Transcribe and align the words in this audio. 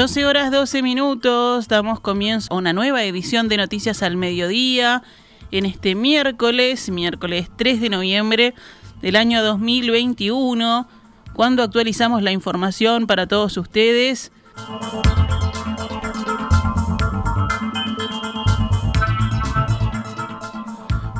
12 0.00 0.24
horas 0.24 0.50
12 0.50 0.80
minutos, 0.80 1.68
damos 1.68 2.00
comienzo 2.00 2.50
a 2.50 2.56
una 2.56 2.72
nueva 2.72 3.04
edición 3.04 3.50
de 3.50 3.58
Noticias 3.58 4.02
al 4.02 4.16
Mediodía 4.16 5.02
en 5.50 5.66
este 5.66 5.94
miércoles, 5.94 6.88
miércoles 6.88 7.50
3 7.54 7.82
de 7.82 7.90
noviembre 7.90 8.54
del 9.02 9.16
año 9.16 9.42
2021, 9.42 10.88
cuando 11.34 11.62
actualizamos 11.62 12.22
la 12.22 12.32
información 12.32 13.06
para 13.06 13.26
todos 13.26 13.58
ustedes. 13.58 14.32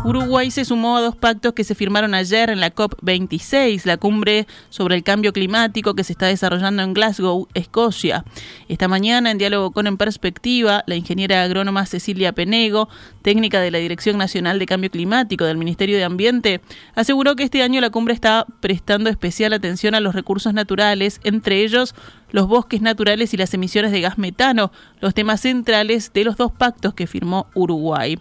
Uruguay 0.03 0.51
se 0.51 0.65
sumó 0.65 0.97
a 0.97 1.03
dos 1.03 1.15
pactos 1.15 1.53
que 1.53 1.63
se 1.63 1.75
firmaron 1.75 2.15
ayer 2.15 2.49
en 2.49 2.59
la 2.59 2.75
COP26, 2.75 3.85
la 3.85 3.99
cumbre 3.99 4.47
sobre 4.71 4.97
el 4.97 5.03
cambio 5.03 5.35
climático 5.35 5.95
que 5.95 6.05
se 6.05 6.13
está 6.13 6.27
desarrollando 6.27 6.83
en 6.83 6.95
Glasgow, 6.95 7.49
Escocia. 7.53 8.25
Esta 8.69 8.89
mañana, 8.89 9.31
en 9.31 9.37
diálogo 9.37 9.73
con 9.73 9.87
En 9.87 9.99
Perspectiva, 9.99 10.85
la 10.87 10.95
ingeniera 10.95 11.43
agrónoma 11.43 11.85
Cecilia 11.85 12.33
Penego, 12.33 12.89
técnica 13.21 13.61
de 13.61 13.71
la 13.71 13.79
Dirección 13.79 14.17
Nacional 14.17 14.59
de 14.59 14.65
Cambio 14.65 14.91
Climático 14.91 15.45
del 15.45 15.59
Ministerio 15.59 15.99
de 15.99 16.05
Ambiente, 16.05 16.63
aseguró 16.95 17.37
que 17.37 17.43
este 17.43 17.63
año 17.63 17.83
la 17.83 17.91
cumbre 17.91 18.15
está 18.15 18.47
prestando 18.61 19.11
especial 19.11 19.53
atención 19.53 19.95
a 19.95 20.01
los 20.01 20.15
recursos 20.15 20.55
naturales, 20.55 21.21
entre 21.25 21.63
ellos 21.63 21.95
los 22.31 22.49
bosques 22.49 22.81
naturales 22.81 23.35
y 23.35 23.37
las 23.37 23.53
emisiones 23.53 23.93
de 23.93 24.01
gas 24.01 24.17
metano, 24.17 24.73
los 25.01 25.13
temas 25.13 25.43
centrales 25.43 26.13
de 26.15 26.25
los 26.25 26.37
dos 26.37 26.53
pactos 26.53 26.95
que 26.95 27.07
firmó 27.07 27.49
Uruguay. 27.55 28.19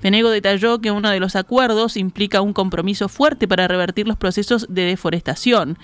Penego 0.00 0.30
detalló 0.30 0.80
que 0.80 0.90
uno 0.90 1.10
de 1.10 1.20
los 1.20 1.36
acuerdos 1.36 1.96
implica 1.96 2.40
un 2.40 2.52
compromiso 2.52 3.08
fuerte 3.08 3.48
para 3.48 3.68
revertir 3.68 4.06
los 4.06 4.16
procesos 4.16 4.66
de 4.68 4.82
deforestación. 4.82 5.78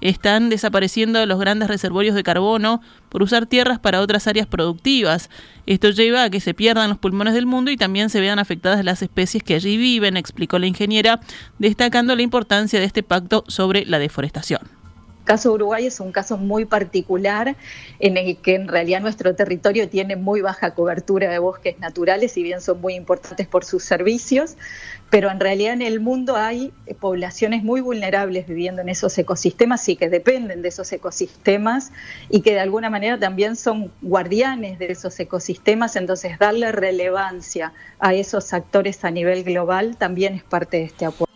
Están 0.00 0.48
desapareciendo 0.48 1.24
los 1.26 1.40
grandes 1.40 1.68
reservorios 1.68 2.14
de 2.14 2.22
carbono 2.22 2.80
por 3.08 3.22
usar 3.22 3.46
tierras 3.46 3.80
para 3.80 4.00
otras 4.00 4.28
áreas 4.28 4.46
productivas. 4.46 5.28
Esto 5.66 5.90
lleva 5.90 6.22
a 6.22 6.30
que 6.30 6.40
se 6.40 6.54
pierdan 6.54 6.88
los 6.88 6.98
pulmones 6.98 7.34
del 7.34 7.46
mundo 7.46 7.72
y 7.72 7.76
también 7.76 8.08
se 8.08 8.20
vean 8.20 8.38
afectadas 8.38 8.84
las 8.84 9.02
especies 9.02 9.42
que 9.42 9.54
allí 9.54 9.76
viven, 9.76 10.16
explicó 10.16 10.60
la 10.60 10.68
ingeniera, 10.68 11.20
destacando 11.58 12.14
la 12.14 12.22
importancia 12.22 12.78
de 12.78 12.86
este 12.86 13.02
pacto 13.02 13.42
sobre 13.48 13.84
la 13.86 13.98
deforestación 13.98 14.77
caso 15.28 15.52
Uruguay 15.52 15.84
es 15.84 16.00
un 16.00 16.10
caso 16.10 16.38
muy 16.38 16.64
particular 16.64 17.54
en 18.00 18.16
el 18.16 18.38
que 18.38 18.54
en 18.54 18.66
realidad 18.66 19.02
nuestro 19.02 19.34
territorio 19.34 19.86
tiene 19.86 20.16
muy 20.16 20.40
baja 20.40 20.70
cobertura 20.70 21.30
de 21.30 21.38
bosques 21.38 21.78
naturales, 21.78 22.32
si 22.32 22.42
bien 22.42 22.62
son 22.62 22.80
muy 22.80 22.94
importantes 22.94 23.46
por 23.46 23.62
sus 23.62 23.84
servicios, 23.84 24.56
pero 25.10 25.30
en 25.30 25.38
realidad 25.38 25.74
en 25.74 25.82
el 25.82 26.00
mundo 26.00 26.34
hay 26.34 26.72
poblaciones 26.98 27.62
muy 27.62 27.82
vulnerables 27.82 28.46
viviendo 28.46 28.80
en 28.80 28.88
esos 28.88 29.18
ecosistemas 29.18 29.86
y 29.90 29.96
que 29.96 30.08
dependen 30.08 30.62
de 30.62 30.68
esos 30.68 30.90
ecosistemas 30.92 31.92
y 32.30 32.40
que 32.40 32.54
de 32.54 32.60
alguna 32.60 32.88
manera 32.88 33.18
también 33.18 33.54
son 33.54 33.92
guardianes 34.00 34.78
de 34.78 34.90
esos 34.90 35.20
ecosistemas, 35.20 35.96
entonces 35.96 36.38
darle 36.38 36.72
relevancia 36.72 37.74
a 37.98 38.14
esos 38.14 38.54
actores 38.54 39.04
a 39.04 39.10
nivel 39.10 39.44
global 39.44 39.98
también 39.98 40.32
es 40.34 40.42
parte 40.42 40.78
de 40.78 40.84
este 40.84 41.04
acuerdo. 41.04 41.27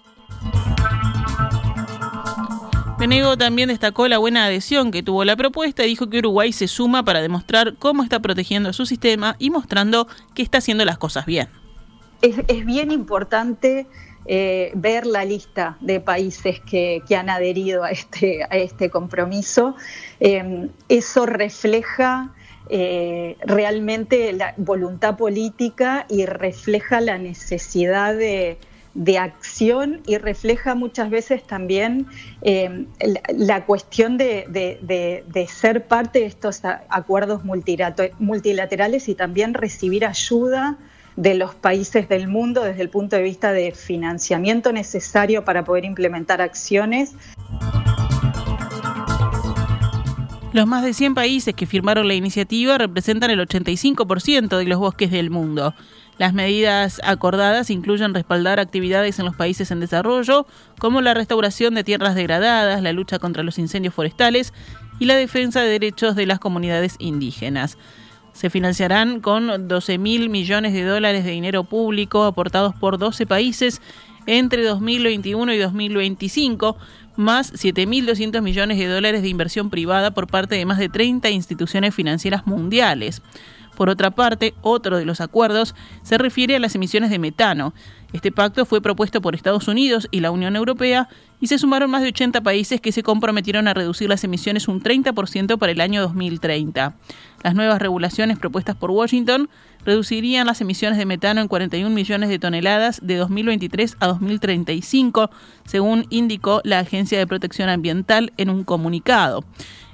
Penego 3.03 3.37
también 3.37 3.69
destacó 3.69 4.07
la 4.07 4.19
buena 4.19 4.45
adhesión 4.45 4.93
que 4.93 5.03
tuvo 5.03 5.25
la 5.25 5.35
propuesta 5.35 5.83
y 5.83 5.89
dijo 5.89 6.09
que 6.09 6.19
Uruguay 6.19 6.53
se 6.53 6.69
suma 6.69 7.05
para 7.05 7.21
demostrar 7.21 7.75
cómo 7.77 8.05
está 8.05 8.21
protegiendo 8.21 8.73
su 8.73 8.87
sistema 8.87 9.35
y 9.41 9.51
mostrando 9.51 10.07
que 10.37 10.43
está 10.43 10.59
haciendo 10.59 10.85
las 10.85 10.99
cosas 10.99 11.27
bien. 11.27 11.49
Es, 12.21 12.65
bien 12.65 12.93
importante 12.93 13.89
eh, 14.27 14.71
ver 14.77 15.05
la 15.05 15.25
lista 15.25 15.77
de 15.81 15.99
países 15.99 16.61
que, 16.61 17.03
han 17.19 17.29
adherido 17.29 17.83
a 17.83 17.91
este, 17.91 18.47
este 18.53 18.89
compromiso. 18.89 19.75
Em, 20.21 20.69
eso 20.89 21.27
refleja 21.27 22.33
eh, 22.69 23.37
realmente 23.45 24.33
la 24.33 24.55
voluntad 24.59 25.17
política 25.17 26.07
y 26.09 26.25
refleja 26.27 27.01
la 27.01 27.19
necesidad 27.19 28.15
de 28.15 28.59
de 28.95 29.19
acción 29.19 30.03
y 30.07 30.19
refleja 30.19 30.75
muchas 30.75 31.09
veces 31.09 31.43
también 31.45 32.07
eh, 32.43 32.87
la, 33.35 33.65
cuestión 33.65 34.19
de, 34.19 35.47
ser 35.49 35.87
parte 35.87 36.21
de 36.21 36.27
estos 36.27 36.61
acuerdos 36.89 37.43
multilaterales 37.45 39.09
y 39.09 39.15
también 39.15 39.55
recibir 39.55 40.05
ayuda 40.05 40.79
de 41.17 41.35
los 41.35 41.55
países 41.55 42.09
del 42.09 42.29
mundo 42.29 42.63
desde 42.63 42.83
el 42.83 42.89
punto 42.89 43.17
de 43.17 43.23
vista 43.23 43.53
de 43.53 43.73
financiamiento 43.73 44.73
necesario 44.73 45.45
para 45.45 45.65
poder 45.65 45.85
implementar 45.85 46.41
acciones. 46.41 47.15
Los 50.53 50.67
más 50.67 50.85
de 50.85 50.93
100 50.93 51.15
países 51.15 51.55
que 51.55 51.67
firmaron 51.67 52.09
la 52.09 52.15
iniciativa 52.15 52.77
representan 52.77 53.31
el 53.31 53.41
85% 53.41 54.59
de 54.59 54.65
los 54.65 54.79
bosques 54.79 55.11
del 55.11 55.31
mundo. 55.31 55.75
Las 56.19 56.35
medidas 56.35 57.01
acordadas 57.05 57.71
incluyen 57.71 58.15
respaldar 58.15 58.61
actividades 58.61 59.19
en 59.19 59.25
los 59.25 59.35
países 59.35 59.71
en 59.71 59.81
desarrollo, 59.81 60.47
como 60.79 61.01
la 61.01 61.15
restauración 61.15 61.75
de 61.75 61.85
tierras 61.85 62.15
degradadas, 62.15 62.83
la 62.83 62.93
lucha 62.93 63.19
contra 63.19 63.43
los 63.43 63.59
incendios 63.59 63.95
forestales 63.95 64.53
y 64.99 65.07
la 65.07 65.17
defensa 65.17 65.63
de 65.63 65.69
derechos 65.69 66.15
de 66.15 66.27
las 66.27 66.39
comunidades 66.39 66.97
indígenas. 66.99 67.79
Se 68.35 68.51
financiarán 68.51 69.21
con 69.21 69.69
12 69.69 69.99
mil 69.99 70.31
millones 70.31 70.73
de 70.73 70.85
dólares 70.85 71.25
de 71.25 71.33
dinero 71.33 71.65
público 71.65 72.25
aportados 72.25 72.75
por 72.75 72.99
12 72.99 73.27
países 73.27 73.81
entre 74.27 74.65
2021 74.65 75.53
y 75.53 75.59
2025, 75.59 76.77
más 77.17 77.53
7.200 77.53 78.41
millones 78.41 78.79
de 78.79 78.87
dólares 78.87 79.23
de 79.23 79.29
inversión 79.29 79.71
privada 79.71 80.13
por 80.13 80.29
parte 80.29 80.55
de 80.55 80.65
más 80.65 80.79
de 80.79 80.89
30 80.89 81.31
instituciones 81.31 81.95
financieras 81.95 82.47
mundiales. 82.47 83.23
Por 83.83 83.91
otra 83.91 84.13
parte, 84.13 84.55
otro 84.63 84.97
de 84.97 85.05
los 85.05 85.21
acuerdos 85.21 85.75
se 86.03 86.17
refiere 86.17 86.55
a 86.55 86.61
las 86.61 86.77
emisiones 86.77 87.11
de 87.11 87.19
metano. 87.19 87.75
Este 88.13 88.31
pacto 88.31 88.65
fue 88.65 88.81
propuesto 88.81 89.21
por 89.21 89.35
Estados 89.35 89.67
Unidos 89.67 90.07
y 90.13 90.21
la 90.21 90.31
Unión 90.31 90.55
Europea 90.55 91.09
y 91.41 91.49
se 91.49 91.59
sumaron 91.59 91.91
más 91.91 92.03
de 92.03 92.11
80 92.11 92.43
países 92.43 92.81
que 92.81 92.93
se 92.93 93.03
comprometieron 93.03 93.67
a 93.67 93.75
reducir 93.75 94.09
las 94.09 94.23
emisiones 94.23 94.69
un 94.69 94.81
30% 94.81 95.59
para 95.59 95.73
el 95.73 95.81
año 95.81 96.01
2030. 96.01 96.95
Las 97.43 97.55
nuevas 97.57 97.83
regulaciones 97.83 98.39
propuestas 98.39 98.77
por 98.77 98.93
Washington 98.93 99.51
reducirían 99.85 100.47
las 100.47 100.61
emisiones 100.61 100.97
de 100.97 101.05
metano 101.05 101.41
en 101.41 101.49
41 101.49 101.93
millones 101.93 102.29
de 102.29 102.39
toneladas 102.39 103.01
de 103.03 103.17
2023 103.17 103.97
a 103.99 104.07
2035, 104.07 105.29
según 105.65 106.07
indicó 106.09 106.61
la 106.63 106.79
Agencia 106.79 107.19
de 107.19 107.27
Protección 107.27 107.69
Ambiental 107.69 108.33
en 108.37 108.49
un 108.49 108.63
comunicado. 108.63 109.43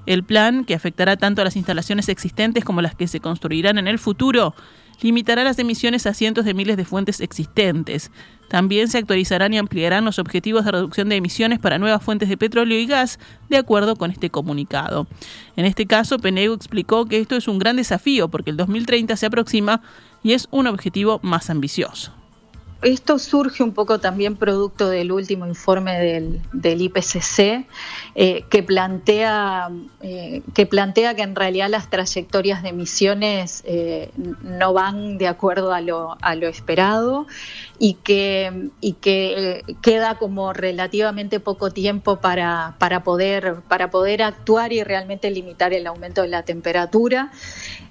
El 0.08 0.24
plan, 0.24 0.64
que 0.64 0.72
afectará 0.72 1.18
tanto 1.18 1.42
a 1.42 1.44
las 1.44 1.54
instalaciones 1.54 2.08
existentes 2.08 2.64
como 2.64 2.80
las 2.80 2.94
que 2.94 3.06
se 3.06 3.20
construirán 3.20 3.76
en 3.76 3.88
el 3.88 3.98
futuro, 3.98 4.54
limitará 5.02 5.44
las 5.44 5.58
emisiones 5.58 6.06
a 6.06 6.14
cientos 6.14 6.46
de 6.46 6.54
miles 6.54 6.78
de 6.78 6.86
fuentes 6.86 7.20
existentes. 7.20 8.10
También 8.48 8.88
se 8.88 8.96
actualizarán 8.96 9.52
y 9.52 9.58
ampliarán 9.58 10.06
los 10.06 10.18
objetivos 10.18 10.64
de 10.64 10.72
reducción 10.72 11.10
de 11.10 11.16
emisiones 11.16 11.58
para 11.58 11.76
nuevas 11.76 12.02
fuentes 12.02 12.30
de 12.30 12.38
petróleo 12.38 12.78
y 12.78 12.86
gas, 12.86 13.18
de 13.50 13.58
acuerdo 13.58 13.96
con 13.96 14.10
este 14.10 14.30
comunicado. 14.30 15.06
En 15.56 15.66
este 15.66 15.84
caso, 15.84 16.18
Penego 16.18 16.54
explicó 16.54 17.04
que 17.04 17.20
esto 17.20 17.36
es 17.36 17.46
un 17.46 17.58
gran 17.58 17.76
desafío 17.76 18.28
porque 18.28 18.48
el 18.48 18.56
2030 18.56 19.14
se 19.14 19.26
aproxima 19.26 19.82
y 20.22 20.32
es 20.32 20.48
un 20.50 20.68
objetivo 20.68 21.20
más 21.22 21.50
ambicioso. 21.50 22.14
Esto 22.80 23.18
surge 23.18 23.64
un 23.64 23.72
poco 23.72 23.98
también 23.98 24.36
producto 24.36 24.88
del 24.88 25.10
último 25.10 25.46
informe 25.46 25.98
del, 26.52 26.80
IPCC, 26.80 27.66
eh, 28.14 28.44
que, 28.48 28.62
plantea, 28.62 29.70
eh, 30.00 30.42
que 30.54 30.64
plantea 30.64 31.14
que 31.14 31.22
en 31.22 31.34
realidad 31.34 31.68
las 31.70 31.90
trayectorias 31.90 32.62
de 32.62 32.68
emisiones 32.68 33.64
eh, 33.66 34.12
no 34.42 34.72
van 34.72 35.18
de 35.18 35.26
acuerdo 35.26 35.72
a 35.72 35.80
lo, 35.80 36.16
a 36.22 36.36
lo 36.36 36.46
esperado 36.46 37.26
y 37.80 37.94
que, 37.94 38.70
y 38.80 38.92
que 38.92 39.64
queda 39.82 40.16
como 40.16 40.52
relativamente 40.52 41.40
poco 41.40 41.72
tiempo 41.72 42.20
para, 42.20 42.76
para, 42.78 43.02
poder, 43.02 43.56
para 43.66 43.90
poder 43.90 44.22
actuar 44.22 44.72
y 44.72 44.84
realmente 44.84 45.32
limitar 45.32 45.72
el 45.72 45.88
aumento 45.88 46.22
de 46.22 46.28
la 46.28 46.44
temperatura. 46.44 47.32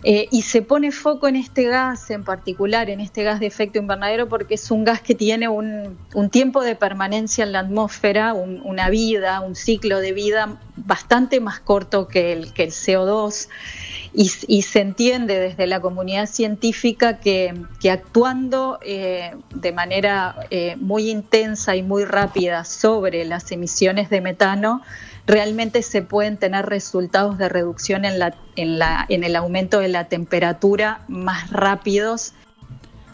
y 0.04 0.42
se 0.44 0.62
pone 0.62 0.92
foco 0.92 1.28
en 1.28 1.36
este 1.36 1.64
gas 1.64 2.10
en 2.10 2.24
particular, 2.24 2.90
en 2.90 3.02
este 3.02 3.24
gas 3.24 3.42
de 3.42 3.48
efecto 3.48 3.80
invernadero, 3.80 4.30
porque 4.30 4.54
es 4.54 4.72
un 4.72 4.77
un 4.78 4.84
gas 4.84 5.02
que 5.02 5.16
tiene 5.16 5.50
un, 5.50 5.98
tiempo 6.30 6.62
de 6.62 6.76
permanencia 6.76 7.44
en 7.44 7.52
la 7.52 7.60
atmósfera, 7.60 8.34
una 8.34 8.90
vida, 8.90 9.42
un 9.42 9.56
ciclo 9.56 10.00
de 10.00 10.12
vida 10.12 10.60
bastante 10.76 11.40
más 11.40 11.60
corto 11.60 12.08
que 12.08 12.32
el, 12.34 12.54
que 12.54 12.64
el 12.64 12.70
CO2 12.70 13.48
y, 14.14 14.62
se 14.62 14.80
entiende 14.80 15.40
desde 15.40 15.68
la 15.68 15.80
comunidad 15.80 16.28
científica 16.28 17.20
que, 17.20 17.54
actuando 17.92 18.80
eh, 18.84 19.36
de 19.54 19.72
manera 19.72 20.48
eh, 20.50 20.76
muy 20.78 21.10
intensa 21.10 21.76
y 21.76 21.84
muy 21.84 22.06
rápida 22.06 22.64
sobre 22.64 23.26
las 23.26 23.52
emisiones 23.52 24.10
de 24.10 24.22
metano, 24.22 24.82
realmente 25.26 25.82
se 25.82 26.02
pueden 26.02 26.38
tener 26.38 26.66
resultados 26.66 27.38
de 27.38 27.50
reducción 27.50 28.06
en, 28.06 28.18
la, 28.20 28.36
en, 28.56 28.80
la, 28.80 29.06
en 29.10 29.24
el 29.24 29.36
aumento 29.36 29.80
de 29.80 29.90
la 29.90 30.06
temperatura 30.06 31.02
más 31.08 31.52
rápidos 31.52 32.34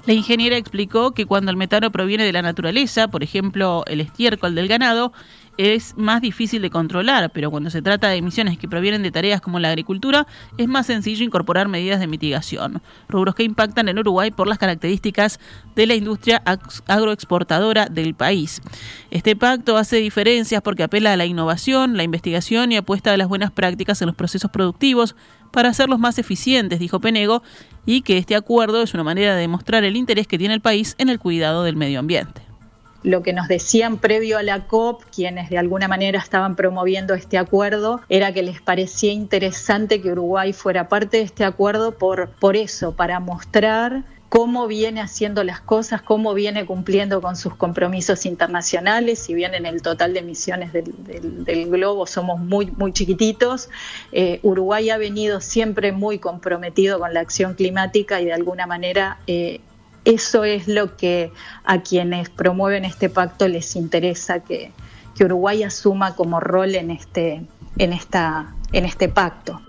la 0.06 0.14
ingeniera 0.14 0.58
explicó 0.58 1.12
que 1.12 1.26
cuando 1.26 1.52
el 1.52 1.58
metano 1.58 1.92
proviene 1.92 2.26
de 2.26 2.34
la 2.34 2.42
naturaleza, 2.42 3.08
por 3.08 3.24
ejemplo 3.24 3.84
el 3.88 4.02
estiércol 4.02 4.56
del 4.56 4.68
ganado, 4.68 5.14
es 5.58 5.96
más 5.98 6.22
difícil 6.22 6.62
de 6.62 6.70
controlar, 6.70 7.32
pero 7.32 7.52
cuando 7.52 7.70
se 7.70 7.82
trata 7.82 8.10
de 8.10 8.18
emisiones 8.18 8.58
que 8.58 8.68
provienen 8.68 9.04
de 9.04 9.12
tareas 9.12 9.42
como 9.42 9.60
la 9.60 9.70
agricultura, 9.70 10.28
es 10.58 10.68
más 10.68 10.88
sencillo 10.88 11.24
incorporar 11.24 11.68
medidas 11.68 12.00
de 12.00 12.08
mitigación, 12.08 12.82
rubros 13.08 13.36
que 13.36 13.44
impactan 13.44 13.88
en 13.90 14.00
Uruguay 14.00 14.32
por 14.32 14.48
las 14.48 14.58
características 14.58 15.40
de 15.76 15.88
la 15.88 15.96
industria 15.96 16.42
agroexportadora 16.88 17.88
del 17.88 18.16
país. 18.16 18.62
Este 19.12 19.36
pacto 19.36 19.78
hace 19.78 19.98
diferencias 19.98 20.62
porque 20.62 20.84
apela 20.84 21.14
a 21.14 21.18
la 21.18 21.26
innovación, 21.26 21.98
la 21.98 22.04
investigación 22.04 22.72
y 22.72 22.78
apuesta 22.78 23.14
a 23.14 23.18
las 23.18 23.28
buenas 23.28 23.52
prácticas 23.52 24.02
en 24.02 24.08
los 24.08 24.16
procesos 24.16 24.52
productivos 24.52 25.16
para 25.52 25.70
hacerlos 25.70 26.00
más 26.00 26.18
eficientes, 26.18 26.80
dijo 26.80 27.00
Penego, 27.00 27.44
y 27.86 28.02
que 28.02 28.18
este 28.18 28.36
acuerdo 28.36 28.82
es 28.82 28.94
una 28.94 29.04
manera 29.04 29.36
de 29.36 29.42
demostrar 29.42 29.84
el 29.84 29.96
interés 29.96 30.26
que 30.26 30.38
tiene 30.38 30.54
el 30.54 30.62
país 30.62 30.96
en 30.98 31.10
el 31.10 31.20
cuidado 31.20 31.64
del 31.64 31.76
medio 31.76 32.00
ambiente 32.00 32.43
lo 33.04 33.22
que 33.22 33.34
nos 33.34 33.48
decían 33.48 33.98
previo 33.98 34.38
a 34.38 34.44
la 34.44 34.66
COP, 34.68 35.04
quienes 35.14 35.50
de 35.50 35.58
alguna 35.58 35.88
manera 35.88 36.20
estaban 36.20 36.56
promoviendo 36.56 37.14
este 37.14 37.38
acuerdo, 37.38 38.02
era 38.10 38.34
que 38.34 38.44
les 38.44 38.62
parecía 38.62 39.12
interesante 39.12 40.02
que 40.02 40.12
Uruguay 40.12 40.54
fuera 40.54 40.88
parte 40.90 41.18
de 41.18 41.24
este 41.24 41.44
acuerdo 41.44 41.98
por, 41.98 42.30
por 42.30 42.56
eso, 42.56 42.94
para 42.94 43.20
mostrar 43.20 44.04
cómo 44.34 44.66
viene 44.66 45.00
haciendo 45.00 45.44
las 45.44 45.62
cosas, 45.62 46.02
cómo 46.02 46.34
viene 46.34 46.66
cumpliendo 46.66 47.22
con 47.22 47.36
sus 47.36 47.56
compromisos 47.56 48.26
internacionales, 48.26 49.20
si 49.20 49.36
bien 49.36 49.54
en 49.54 49.68
el 49.68 49.84
total 49.84 50.14
de 50.14 50.22
emisiones 50.22 50.74
del, 50.74 51.70
globo 51.70 52.08
somos 52.08 52.40
muy, 52.40 52.72
muy 52.72 52.94
chiquititos, 52.94 53.70
eh, 54.12 54.40
Uruguay 54.42 54.90
ha 54.90 54.98
venido 54.98 55.40
siempre 55.40 55.92
muy 55.92 56.18
comprometido 56.18 56.98
con 56.98 57.14
la 57.14 57.20
acción 57.20 57.54
climática 57.54 58.22
y 58.22 58.26
de 58.26 58.34
alguna 58.34 58.66
manera 58.66 59.20
eh, 59.28 59.62
eso 60.06 60.44
es 60.44 60.68
lo 60.68 60.98
que 60.98 61.32
a 61.64 61.82
quienes 61.82 62.30
promueven 62.30 62.86
este 62.86 63.10
pacto 63.10 63.48
les 63.48 63.76
interesa 63.76 64.40
que, 64.40 64.72
Uruguay 65.20 65.64
asuma 65.64 66.16
como 66.16 66.42
rol 66.42 66.76
en 66.76 66.92
este, 66.92 67.46
en 67.78 67.94
esta, 67.94 68.54
en 68.74 68.84
este 68.84 69.08
pacto. 69.08 69.62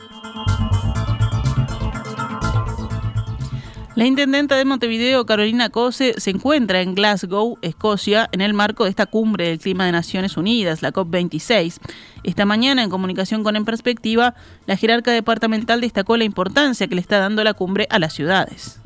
La 3.94 4.06
intendenta 4.06 4.56
de 4.56 4.64
Montevideo, 4.64 5.24
Carolina 5.24 5.68
Cose, 5.68 6.14
se 6.16 6.30
encuentra 6.30 6.80
en 6.80 6.96
Glasgow, 6.96 7.58
Escocia, 7.62 8.28
en 8.32 8.40
el 8.40 8.52
marco 8.52 8.82
de 8.82 8.90
esta 8.90 9.06
cumbre 9.06 9.46
del 9.46 9.60
clima 9.60 9.86
de 9.86 9.92
Naciones 9.92 10.36
Unidas, 10.36 10.82
la 10.82 10.92
COP26. 10.92 11.78
Esta 12.24 12.44
mañana, 12.44 12.82
en 12.82 12.90
comunicación 12.90 13.44
con 13.44 13.54
En 13.54 13.64
Perspectiva, 13.64 14.34
la 14.66 14.76
jerarca 14.76 15.12
departamental 15.12 15.80
destacó 15.80 16.16
la 16.16 16.24
importancia 16.24 16.88
que 16.88 16.96
le 16.96 17.00
está 17.00 17.18
dando 17.18 17.44
la 17.44 17.54
cumbre 17.54 17.86
a 17.88 18.00
las 18.00 18.14
ciudades. 18.14 18.80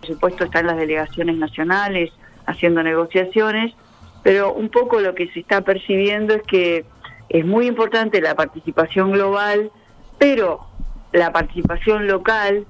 Por 0.00 0.08
supuesto, 0.08 0.44
están 0.44 0.66
las 0.66 0.76
delegaciones 0.76 1.36
nacionales 1.36 2.10
haciendo 2.46 2.82
negociaciones, 2.82 3.74
pero 4.22 4.52
un 4.52 4.68
poco 4.68 5.00
lo 5.00 5.14
que 5.14 5.28
se 5.28 5.40
está 5.40 5.62
percibiendo 5.62 6.34
es 6.34 6.42
que 6.42 6.84
es 7.28 7.44
muy 7.44 7.66
importante 7.66 8.20
la 8.20 8.34
participación 8.34 9.12
global, 9.12 9.70
pero 10.18 10.66
la 11.12 11.32
participación 11.32 12.06
local 12.06 12.66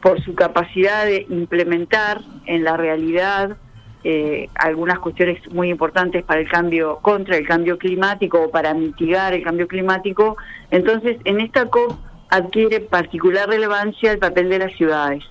por 0.00 0.22
su 0.22 0.34
capacidad 0.34 1.04
de 1.04 1.26
implementar 1.28 2.20
en 2.46 2.62
la 2.62 2.76
realidad 2.76 3.56
eh, 4.04 4.48
algunas 4.54 5.00
cuestiones 5.00 5.40
muy 5.50 5.68
importantes 5.68 6.22
para 6.22 6.40
el 6.40 6.48
cambio, 6.48 6.98
contra 7.02 7.36
el 7.36 7.46
cambio 7.46 7.76
climático 7.76 8.40
o 8.40 8.50
para 8.50 8.72
mitigar 8.72 9.34
el 9.34 9.42
cambio 9.42 9.66
climático. 9.66 10.36
Entonces, 10.70 11.16
en 11.24 11.40
esta 11.40 11.66
COP 11.66 11.98
adquiere 12.28 12.80
particular 12.80 13.48
relevancia 13.48 14.12
el 14.12 14.18
papel 14.18 14.48
de 14.48 14.60
las 14.60 14.72
ciudades. 14.76 15.24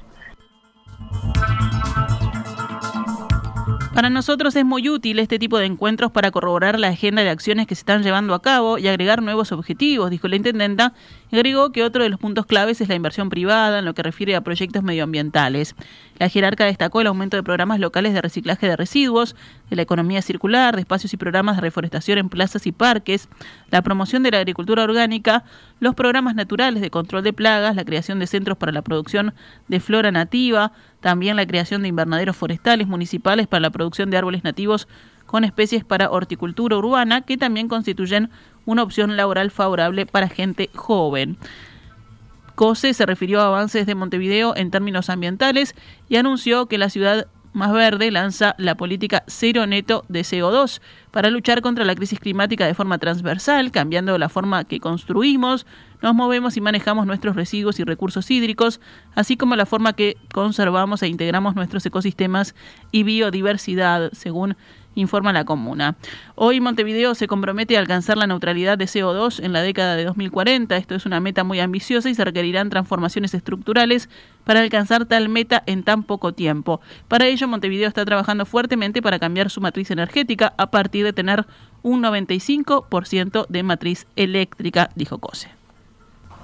Para 3.95 4.09
nosotros 4.09 4.53
es 4.57 4.65
muy 4.65 4.89
útil 4.89 5.19
este 5.19 5.39
tipo 5.39 5.57
de 5.57 5.67
encuentros 5.67 6.11
para 6.11 6.29
corroborar 6.29 6.77
la 6.77 6.89
agenda 6.89 7.23
de 7.23 7.29
acciones 7.29 7.65
que 7.65 7.75
se 7.75 7.79
están 7.79 8.03
llevando 8.03 8.33
a 8.33 8.41
cabo 8.41 8.77
y 8.77 8.89
agregar 8.89 9.23
nuevos 9.23 9.53
objetivos, 9.53 10.09
dijo 10.09 10.27
la 10.27 10.35
intendenta, 10.35 10.93
agregó 11.31 11.71
que 11.71 11.83
otro 11.83 12.03
de 12.03 12.09
los 12.09 12.19
puntos 12.19 12.45
claves 12.45 12.81
es 12.81 12.89
la 12.89 12.95
inversión 12.95 13.29
privada 13.29 13.79
en 13.79 13.85
lo 13.85 13.93
que 13.93 14.03
refiere 14.03 14.35
a 14.35 14.41
proyectos 14.41 14.83
medioambientales. 14.83 15.75
La 16.17 16.29
jerarca 16.29 16.65
destacó 16.65 17.01
el 17.01 17.07
aumento 17.07 17.37
de 17.37 17.43
programas 17.43 17.79
locales 17.79 18.13
de 18.13 18.21
reciclaje 18.21 18.67
de 18.67 18.75
residuos, 18.75 19.35
de 19.69 19.75
la 19.75 19.81
economía 19.81 20.21
circular, 20.21 20.75
de 20.75 20.81
espacios 20.81 21.13
y 21.13 21.17
programas 21.17 21.57
de 21.57 21.61
reforestación 21.61 22.17
en 22.17 22.29
plazas 22.29 22.67
y 22.67 22.71
parques, 22.71 23.27
la 23.69 23.81
promoción 23.81 24.23
de 24.23 24.31
la 24.31 24.39
agricultura 24.39 24.83
orgánica, 24.83 25.43
los 25.79 25.95
programas 25.95 26.35
naturales 26.35 26.81
de 26.81 26.89
control 26.89 27.23
de 27.23 27.33
plagas, 27.33 27.75
la 27.75 27.85
creación 27.85 28.19
de 28.19 28.27
centros 28.27 28.57
para 28.57 28.71
la 28.71 28.81
producción 28.81 29.33
de 29.67 29.79
flora 29.79 30.11
nativa, 30.11 30.71
también 31.01 31.35
la 31.35 31.45
creación 31.45 31.81
de 31.81 31.89
invernaderos 31.89 32.35
forestales 32.35 32.87
municipales 32.87 33.47
para 33.47 33.61
la 33.61 33.69
producción 33.69 34.09
de 34.09 34.17
árboles 34.17 34.43
nativos 34.43 34.87
con 35.25 35.43
especies 35.43 35.83
para 35.83 36.11
horticultura 36.11 36.77
urbana 36.77 37.21
que 37.21 37.37
también 37.37 37.67
constituyen 37.67 38.29
una 38.65 38.83
opción 38.83 39.17
laboral 39.17 39.51
favorable 39.51 40.05
para 40.05 40.29
gente 40.29 40.69
joven. 40.75 41.37
COSE 42.55 42.93
se 42.93 43.05
refirió 43.05 43.41
a 43.41 43.47
avances 43.47 43.85
de 43.85 43.95
Montevideo 43.95 44.55
en 44.55 44.71
términos 44.71 45.09
ambientales 45.09 45.75
y 46.07 46.15
anunció 46.15 46.67
que 46.67 46.77
la 46.77 46.89
ciudad 46.89 47.27
más 47.55 47.71
Verde 47.71 48.11
lanza 48.11 48.53
la 48.57 48.75
política 48.75 49.23
cero 49.27 49.65
neto 49.65 50.03
de 50.09 50.21
CO2 50.21 50.81
para 51.11 51.29
luchar 51.29 51.61
contra 51.61 51.85
la 51.85 51.95
crisis 51.95 52.19
climática 52.19 52.67
de 52.67 52.73
forma 52.73 52.97
transversal, 52.97 53.71
cambiando 53.71 54.17
la 54.17 54.27
forma 54.27 54.65
que 54.65 54.81
construimos, 54.81 55.65
nos 56.01 56.13
movemos 56.13 56.57
y 56.57 56.61
manejamos 56.61 57.07
nuestros 57.07 57.35
residuos 57.37 57.79
y 57.79 57.85
recursos 57.85 58.29
hídricos, 58.29 58.81
así 59.15 59.37
como 59.37 59.55
la 59.55 59.65
forma 59.65 59.93
que 59.93 60.17
conservamos 60.33 61.01
e 61.01 61.07
integramos 61.07 61.55
nuestros 61.55 61.85
ecosistemas 61.85 62.55
y 62.91 63.03
biodiversidad, 63.03 64.11
según 64.11 64.57
informa 64.95 65.31
la 65.33 65.45
comuna. 65.45 65.95
Hoy 66.35 66.59
Montevideo 66.59 67.13
se 67.15 67.27
compromete 67.27 67.77
a 67.77 67.79
alcanzar 67.79 68.17
la 68.17 68.27
neutralidad 68.27 68.77
de 68.77 68.85
CO2 68.85 69.43
en 69.43 69.53
la 69.53 69.61
década 69.61 69.95
de 69.95 70.05
2040. 70.05 70.75
Esto 70.77 70.95
es 70.95 71.05
una 71.05 71.19
meta 71.19 71.43
muy 71.43 71.59
ambiciosa 71.59 72.09
y 72.09 72.15
se 72.15 72.25
requerirán 72.25 72.69
transformaciones 72.69 73.33
estructurales 73.33 74.09
para 74.45 74.61
alcanzar 74.61 75.05
tal 75.05 75.29
meta 75.29 75.61
en 75.65 75.83
tan 75.83 76.03
poco 76.03 76.33
tiempo. 76.33 76.81
Para 77.07 77.27
ello, 77.27 77.47
Montevideo 77.47 77.87
está 77.87 78.05
trabajando 78.05 78.45
fuertemente 78.45 79.01
para 79.01 79.19
cambiar 79.19 79.49
su 79.49 79.61
matriz 79.61 79.91
energética 79.91 80.53
a 80.57 80.71
partir 80.71 81.05
de 81.05 81.13
tener 81.13 81.45
un 81.83 82.01
95% 82.01 83.45
de 83.47 83.63
matriz 83.63 84.07
eléctrica, 84.15 84.89
dijo 84.95 85.19
Cose. 85.19 85.49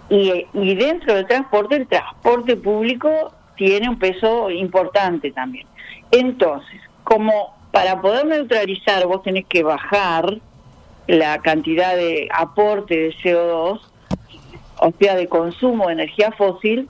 Y, 0.09 0.45
y 0.53 0.75
dentro 0.75 1.15
del 1.15 1.25
transporte, 1.25 1.77
el 1.77 1.87
transporte 1.87 2.57
público 2.57 3.33
tiene 3.55 3.89
un 3.89 3.97
peso 3.97 4.49
importante 4.49 5.31
también. 5.31 5.67
Entonces, 6.11 6.81
como 7.03 7.60
para 7.71 8.01
poder 8.01 8.25
neutralizar 8.25 9.05
vos 9.07 9.23
tenés 9.23 9.45
que 9.45 9.63
bajar 9.63 10.39
la 11.07 11.39
cantidad 11.39 11.95
de 11.95 12.29
aporte 12.33 12.95
de 12.95 13.15
CO2, 13.15 13.81
o 14.77 14.93
sea, 14.99 15.15
de 15.15 15.27
consumo 15.27 15.87
de 15.87 15.93
energía 15.93 16.31
fósil, 16.31 16.89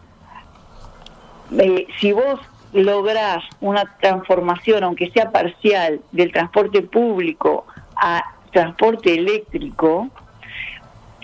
eh, 1.59 1.87
si 1.99 2.11
vos 2.11 2.39
lográs 2.73 3.43
una 3.59 3.83
transformación, 3.99 4.83
aunque 4.83 5.11
sea 5.11 5.31
parcial, 5.31 6.01
del 6.11 6.31
transporte 6.31 6.81
público 6.81 7.65
a 7.95 8.23
transporte 8.51 9.13
eléctrico, 9.13 10.09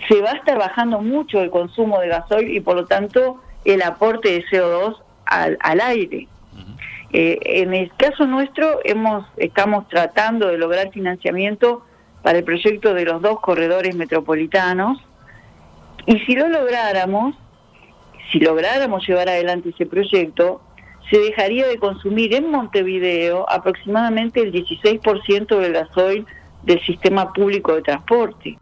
se 0.08 0.20
va 0.20 0.30
a 0.30 0.36
estar 0.36 0.58
bajando 0.58 1.00
mucho 1.00 1.40
el 1.40 1.50
consumo 1.50 2.00
de 2.00 2.08
gasoil 2.08 2.50
y 2.54 2.60
por 2.60 2.76
lo 2.76 2.86
tanto 2.86 3.40
el 3.64 3.82
aporte 3.82 4.30
de 4.30 4.44
CO2 4.44 4.96
al, 5.26 5.58
al 5.60 5.80
aire. 5.80 6.28
Eh, 7.12 7.38
en 7.42 7.72
el 7.72 7.90
caso 7.96 8.26
nuestro 8.26 8.80
hemos 8.84 9.24
estamos 9.38 9.88
tratando 9.88 10.48
de 10.48 10.58
lograr 10.58 10.90
financiamiento 10.90 11.82
para 12.22 12.38
el 12.38 12.44
proyecto 12.44 12.92
de 12.92 13.06
los 13.06 13.22
dos 13.22 13.40
corredores 13.40 13.94
metropolitanos 13.96 14.98
y 16.06 16.18
si 16.20 16.34
lo 16.34 16.48
lográramos, 16.48 17.34
si 18.30 18.40
lográramos 18.40 19.06
llevar 19.06 19.28
adelante 19.28 19.70
ese 19.70 19.86
proyecto, 19.86 20.60
se 21.10 21.18
dejaría 21.18 21.66
de 21.66 21.78
consumir 21.78 22.34
en 22.34 22.50
Montevideo 22.50 23.46
aproximadamente 23.48 24.40
el 24.40 24.52
16% 24.52 25.58
del 25.58 25.72
gasoil 25.72 26.26
del 26.62 26.80
sistema 26.84 27.32
público 27.32 27.74
de 27.74 27.82
transporte. 27.82 28.58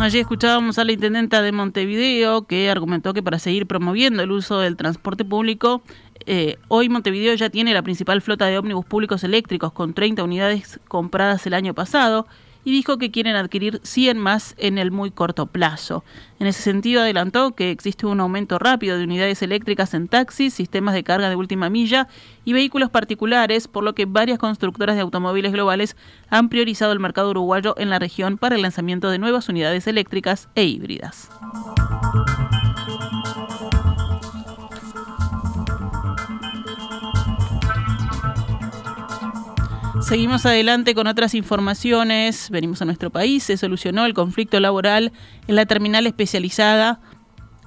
Allí 0.00 0.18
escuchábamos 0.18 0.78
a 0.78 0.84
la 0.84 0.92
intendenta 0.92 1.42
de 1.42 1.52
Montevideo 1.52 2.46
que 2.46 2.70
argumentó 2.70 3.12
que 3.12 3.22
para 3.22 3.38
seguir 3.38 3.66
promoviendo 3.66 4.22
el 4.22 4.30
uso 4.30 4.58
del 4.58 4.78
transporte 4.78 5.26
público, 5.26 5.82
eh, 6.24 6.56
hoy 6.68 6.88
Montevideo 6.88 7.34
ya 7.34 7.50
tiene 7.50 7.74
la 7.74 7.82
principal 7.82 8.22
flota 8.22 8.46
de 8.46 8.56
ómnibus 8.56 8.86
públicos 8.86 9.24
eléctricos 9.24 9.72
con 9.72 9.92
30 9.92 10.24
unidades 10.24 10.80
compradas 10.88 11.46
el 11.46 11.52
año 11.52 11.74
pasado 11.74 12.26
y 12.64 12.72
dijo 12.72 12.98
que 12.98 13.10
quieren 13.10 13.36
adquirir 13.36 13.80
100 13.82 14.18
más 14.18 14.54
en 14.58 14.78
el 14.78 14.90
muy 14.90 15.10
corto 15.10 15.46
plazo. 15.46 16.04
En 16.38 16.46
ese 16.46 16.62
sentido, 16.62 17.02
adelantó 17.02 17.54
que 17.54 17.70
existe 17.70 18.06
un 18.06 18.20
aumento 18.20 18.58
rápido 18.58 18.98
de 18.98 19.04
unidades 19.04 19.42
eléctricas 19.42 19.94
en 19.94 20.08
taxis, 20.08 20.54
sistemas 20.54 20.94
de 20.94 21.04
carga 21.04 21.28
de 21.28 21.36
última 21.36 21.70
milla 21.70 22.08
y 22.44 22.52
vehículos 22.52 22.90
particulares, 22.90 23.68
por 23.68 23.84
lo 23.84 23.94
que 23.94 24.06
varias 24.06 24.38
constructoras 24.38 24.96
de 24.96 25.02
automóviles 25.02 25.52
globales 25.52 25.96
han 26.28 26.48
priorizado 26.48 26.92
el 26.92 27.00
mercado 27.00 27.30
uruguayo 27.30 27.74
en 27.78 27.90
la 27.90 27.98
región 27.98 28.38
para 28.38 28.56
el 28.56 28.62
lanzamiento 28.62 29.10
de 29.10 29.18
nuevas 29.18 29.48
unidades 29.48 29.86
eléctricas 29.86 30.48
e 30.54 30.64
híbridas. 30.64 31.30
Seguimos 40.02 40.46
adelante 40.46 40.94
con 40.94 41.06
otras 41.06 41.34
informaciones. 41.34 42.48
Venimos 42.50 42.80
a 42.80 42.84
nuestro 42.86 43.10
país. 43.10 43.44
Se 43.44 43.56
solucionó 43.56 44.06
el 44.06 44.14
conflicto 44.14 44.58
laboral 44.58 45.12
en 45.46 45.56
la 45.56 45.66
terminal 45.66 46.06
especializada 46.06 47.00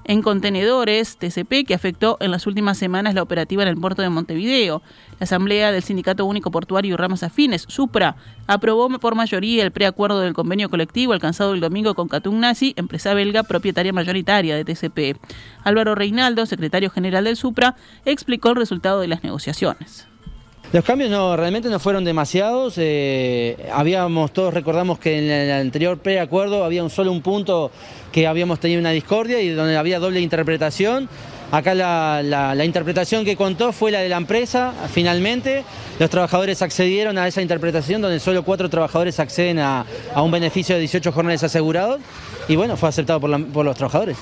en 0.05 0.21
contenedores 0.21 1.17
TCP 1.17 1.65
que 1.65 1.73
afectó 1.73 2.17
en 2.19 2.31
las 2.31 2.47
últimas 2.47 2.77
semanas 2.77 3.13
la 3.13 3.21
operativa 3.21 3.63
en 3.63 3.69
el 3.69 3.77
puerto 3.77 4.01
de 4.01 4.09
Montevideo. 4.09 4.81
La 5.19 5.25
Asamblea 5.25 5.71
del 5.71 5.83
Sindicato 5.83 6.25
Único 6.25 6.51
Portuario 6.51 6.93
y 6.93 6.97
Ramas 6.97 7.23
Afines, 7.23 7.65
SUPRA, 7.69 8.17
aprobó 8.47 8.89
por 8.99 9.15
mayoría 9.15 9.63
el 9.63 9.71
preacuerdo 9.71 10.19
del 10.19 10.33
convenio 10.33 10.69
colectivo 10.69 11.13
alcanzado 11.13 11.53
el 11.53 11.61
domingo 11.61 11.93
con 11.93 12.09
Nazi, 12.39 12.73
empresa 12.75 13.13
belga 13.13 13.43
propietaria 13.43 13.93
mayoritaria 13.93 14.55
de 14.55 14.65
TCP. 14.65 15.17
Álvaro 15.63 15.95
Reinaldo, 15.95 16.45
secretario 16.45 16.89
general 16.89 17.23
del 17.25 17.37
SUPRA, 17.37 17.75
explicó 18.05 18.49
el 18.49 18.57
resultado 18.57 18.99
de 18.99 19.07
las 19.07 19.23
negociaciones. 19.23 20.07
Los 20.73 20.83
cambios 20.83 21.11
no, 21.11 21.37
realmente 21.37 21.69
no 21.69 21.79
fueron 21.79 22.03
demasiados. 22.03 22.73
Eh, 22.77 23.69
habíamos, 23.71 24.33
todos 24.33 24.51
recordamos 24.51 24.97
que 24.97 25.19
en 25.19 25.29
el 25.29 25.51
anterior 25.51 25.99
preacuerdo 25.99 26.65
había 26.65 26.89
solo 26.89 27.11
un 27.11 27.21
punto 27.21 27.69
que 28.11 28.25
habíamos 28.25 28.59
tenido 28.59 28.79
una 28.79 28.89
discordia 28.89 29.39
y 29.39 29.49
donde 29.49 29.77
había 29.77 29.99
doble 29.99 30.19
interpretación. 30.19 31.07
Acá 31.51 31.75
la, 31.75 32.65
interpretación 32.65 33.23
que 33.23 33.35
contó 33.35 33.71
fue 33.71 33.91
la 33.91 33.99
de 33.99 34.09
la 34.09 34.17
empresa, 34.17 34.73
finalmente. 34.91 35.63
Los 35.99 36.09
trabajadores 36.09 36.63
accedieron 36.63 37.19
a 37.19 37.27
esa 37.27 37.43
interpretación 37.43 38.01
donde 38.01 38.19
solo 38.19 38.41
cuatro 38.41 38.67
trabajadores 38.67 39.19
acceden 39.19 39.59
a, 39.59 39.85
un 40.15 40.31
beneficio 40.31 40.73
de 40.73 40.79
18 40.79 41.11
jornales 41.11 41.43
asegurados 41.43 42.01
y 42.47 42.55
bueno, 42.55 42.77
fue 42.77 42.89
aceptado 42.89 43.19
por 43.21 43.63
los 43.63 43.77
trabajadores. 43.77 44.17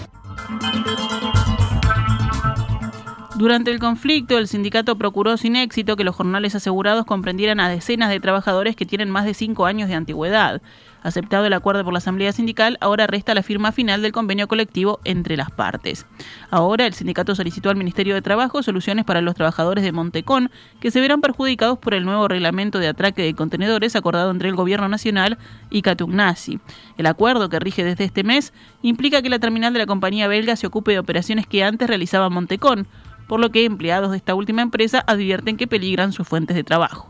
Durante 3.42 3.72
el 3.72 3.80
conflicto, 3.80 4.38
el 4.38 4.48
sindicato 4.48 5.00
procuró 5.00 5.36
sin 5.36 5.56
éxito 5.56 5.96
que 5.96 6.04
los 6.04 6.16
jornales 6.16 6.54
asegurados 6.54 7.06
comprendieran 7.06 7.60
a 7.60 7.70
decenas 7.70 8.12
de 8.12 8.20
trabajadores 8.20 8.76
que 8.76 8.86
tienen 8.86 9.10
más 9.10 9.26
de 9.26 9.34
cinco 9.34 9.66
años 9.66 9.90
de 9.90 9.96
antigüedad. 9.96 10.62
Aceptado 11.02 11.48
el 11.48 11.54
acuerdo 11.54 11.84
por 11.84 11.92
la 11.92 11.98
Asamblea 11.98 12.32
Sindical, 12.32 12.78
ahora 12.80 13.08
resta 13.08 13.34
la 13.34 13.42
firma 13.42 13.72
final 13.72 14.04
del 14.04 14.12
convenio 14.12 14.48
colectivo 14.48 15.00
entre 15.04 15.36
las 15.36 15.50
partes. 15.50 16.06
Ahora, 16.52 16.86
el 16.86 16.94
sindicato 16.94 17.34
solicitó 17.34 17.72
al 17.72 17.78
Ministerio 17.78 18.14
de 18.14 18.22
Trabajo 18.22 18.62
soluciones 18.62 19.06
para 19.06 19.22
los 19.22 19.34
trabajadores 19.34 19.84
de 19.84 19.92
Montecón, 19.92 20.52
que 20.80 20.92
se 20.92 21.02
verán 21.02 21.22
perjudicados 21.22 21.80
por 21.80 21.96
el 21.96 22.06
nuevo 22.06 22.28
reglamento 22.28 22.78
de 22.78 22.90
atraque 22.90 23.24
de 23.24 23.34
contenedores 23.34 23.96
acordado 23.96 24.30
entre 24.30 24.50
el 24.50 24.56
Gobierno 24.56 24.88
Nacional 24.88 25.40
y 25.72 25.82
Catugnasi. 25.82 26.60
El 26.98 27.08
acuerdo, 27.08 27.50
que 27.50 27.60
rige 27.60 27.84
desde 27.84 28.04
este 28.04 28.24
mes, 28.24 28.54
implica 28.84 29.24
que 29.24 29.30
la 29.30 29.40
terminal 29.40 29.74
de 29.74 29.80
la 29.80 29.88
compañía 29.88 30.28
belga 30.28 30.56
se 30.56 30.68
ocupe 30.68 30.92
de 30.92 31.00
operaciones 31.00 31.48
que 31.48 31.64
antes 31.64 31.88
realizaba 31.88 32.30
Montecón, 32.30 32.88
por 33.32 33.40
lo 33.40 33.50
que 33.50 33.64
empleados 33.64 34.12
de 34.12 34.18
esta 34.18 34.36
última 34.36 34.62
empresa 34.62 35.06
advierten 35.08 35.56
que 35.56 35.66
peligran 35.66 36.12
sus 36.12 36.28
fuentes 36.28 36.54
de 36.54 36.66
trabajo. 36.66 37.08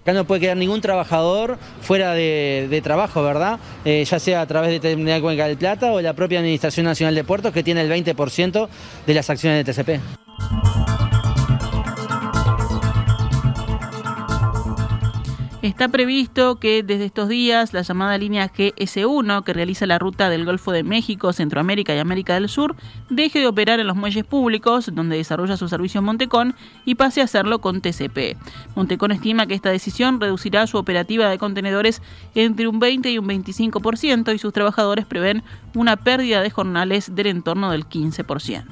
Acá 0.00 0.14
no 0.14 0.24
puede 0.24 0.40
quedar 0.40 0.56
ningún 0.56 0.80
trabajador 0.80 1.58
fuera 1.82 2.14
de, 2.14 2.80
trabajo, 2.82 3.22
¿verdad? 3.22 3.60
Eh, 3.84 4.02
ya 4.02 4.18
sea 4.18 4.40
a 4.40 4.46
través 4.46 4.70
de 4.70 4.80
Terminal 4.80 5.20
Cuenca 5.20 5.46
del 5.46 5.58
Plata 5.58 5.92
o 5.92 6.00
la 6.00 6.14
propia 6.14 6.38
Administración 6.38 6.86
Nacional 6.86 7.14
de 7.14 7.24
Puertos, 7.24 7.52
que 7.52 7.62
tiene 7.62 7.82
el 7.82 7.90
20% 7.90 8.66
de 9.06 9.12
las 9.12 9.28
acciones 9.28 9.66
de 9.66 9.74
TCP. 9.74 10.21
Está 15.62 15.86
previsto 15.86 16.56
que 16.56 16.82
desde 16.82 17.04
estos 17.04 17.28
días 17.28 17.72
la 17.72 17.82
llamada 17.82 18.18
línea 18.18 18.50
GS1, 18.52 19.44
que 19.44 19.52
realiza 19.52 19.86
la 19.86 20.00
ruta 20.00 20.28
del 20.28 20.44
Golfo 20.44 20.72
de 20.72 20.82
México, 20.82 21.32
Centroamérica 21.32 21.94
y 21.94 22.00
América 22.00 22.34
del 22.34 22.48
Sur, 22.48 22.74
deje 23.10 23.38
de 23.38 23.46
operar 23.46 23.78
en 23.78 23.86
los 23.86 23.96
muelles 23.96 24.24
públicos, 24.24 24.90
donde 24.92 25.16
desarrolla 25.16 25.56
su 25.56 25.68
servicio 25.68 26.02
Montecón, 26.02 26.56
y 26.84 26.96
pase 26.96 27.20
a 27.20 27.24
hacerlo 27.24 27.60
con 27.60 27.80
TCP. 27.80 28.36
Montecón 28.74 29.12
estima 29.12 29.46
que 29.46 29.54
esta 29.54 29.70
decisión 29.70 30.20
reducirá 30.20 30.66
su 30.66 30.78
operativa 30.78 31.28
de 31.28 31.38
contenedores 31.38 32.02
entre 32.34 32.66
un 32.66 32.80
20 32.80 33.12
y 33.12 33.18
un 33.18 33.28
25% 33.28 34.34
y 34.34 34.38
sus 34.38 34.52
trabajadores 34.52 35.06
prevén 35.06 35.44
una 35.76 35.96
pérdida 35.96 36.42
de 36.42 36.50
jornales 36.50 37.14
del 37.14 37.28
entorno 37.28 37.70
del 37.70 37.88
15%. 37.88 38.64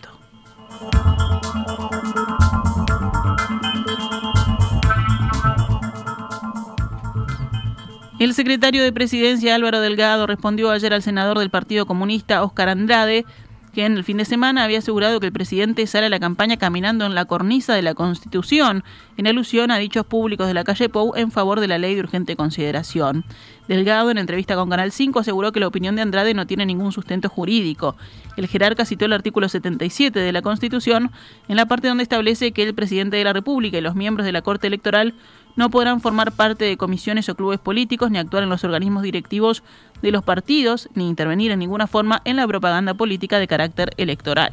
El 8.20 8.34
secretario 8.34 8.82
de 8.82 8.92
Presidencia 8.92 9.54
Álvaro 9.54 9.80
Delgado 9.80 10.26
respondió 10.26 10.70
ayer 10.70 10.92
al 10.92 11.00
senador 11.00 11.38
del 11.38 11.48
Partido 11.48 11.86
Comunista 11.86 12.44
Óscar 12.44 12.68
Andrade 12.68 13.24
que 13.72 13.84
en 13.86 13.96
el 13.96 14.04
fin 14.04 14.16
de 14.16 14.24
semana 14.24 14.64
había 14.64 14.78
asegurado 14.78 15.20
que 15.20 15.26
el 15.26 15.32
presidente 15.32 15.86
sale 15.86 16.06
a 16.06 16.10
la 16.10 16.20
campaña 16.20 16.56
caminando 16.56 17.06
en 17.06 17.14
la 17.14 17.24
cornisa 17.24 17.74
de 17.74 17.82
la 17.82 17.94
Constitución, 17.94 18.84
en 19.16 19.26
alusión 19.26 19.70
a 19.70 19.78
dichos 19.78 20.04
públicos 20.04 20.46
de 20.46 20.54
la 20.54 20.64
calle 20.64 20.88
Pou 20.88 21.14
en 21.16 21.30
favor 21.30 21.60
de 21.60 21.68
la 21.68 21.78
ley 21.78 21.94
de 21.94 22.00
urgente 22.00 22.36
consideración. 22.36 23.24
Delgado, 23.68 24.10
en 24.10 24.18
entrevista 24.18 24.56
con 24.56 24.68
Canal 24.68 24.90
5, 24.90 25.20
aseguró 25.20 25.52
que 25.52 25.60
la 25.60 25.68
opinión 25.68 25.94
de 25.94 26.02
Andrade 26.02 26.34
no 26.34 26.46
tiene 26.46 26.66
ningún 26.66 26.90
sustento 26.90 27.28
jurídico. 27.28 27.96
El 28.36 28.48
jerarca 28.48 28.84
citó 28.84 29.04
el 29.04 29.12
artículo 29.12 29.48
77 29.48 30.18
de 30.18 30.32
la 30.32 30.42
Constitución, 30.42 31.12
en 31.48 31.56
la 31.56 31.66
parte 31.66 31.86
donde 31.86 32.02
establece 32.02 32.50
que 32.52 32.64
el 32.64 32.74
presidente 32.74 33.16
de 33.16 33.24
la 33.24 33.32
República 33.32 33.78
y 33.78 33.80
los 33.80 33.94
miembros 33.94 34.26
de 34.26 34.32
la 34.32 34.42
Corte 34.42 34.66
Electoral 34.66 35.14
no 35.56 35.70
podrán 35.70 36.00
formar 36.00 36.32
parte 36.32 36.64
de 36.64 36.76
comisiones 36.76 37.28
o 37.28 37.34
clubes 37.34 37.58
políticos, 37.58 38.10
ni 38.10 38.18
actuar 38.18 38.42
en 38.42 38.48
los 38.48 38.64
organismos 38.64 39.02
directivos 39.02 39.62
de 40.02 40.10
los 40.10 40.22
partidos, 40.22 40.88
ni 40.94 41.08
intervenir 41.08 41.52
en 41.52 41.58
ninguna 41.58 41.86
forma 41.86 42.22
en 42.24 42.36
la 42.36 42.46
propaganda 42.46 42.94
política 42.94 43.38
de 43.38 43.48
carácter 43.48 43.90
electoral. 43.96 44.52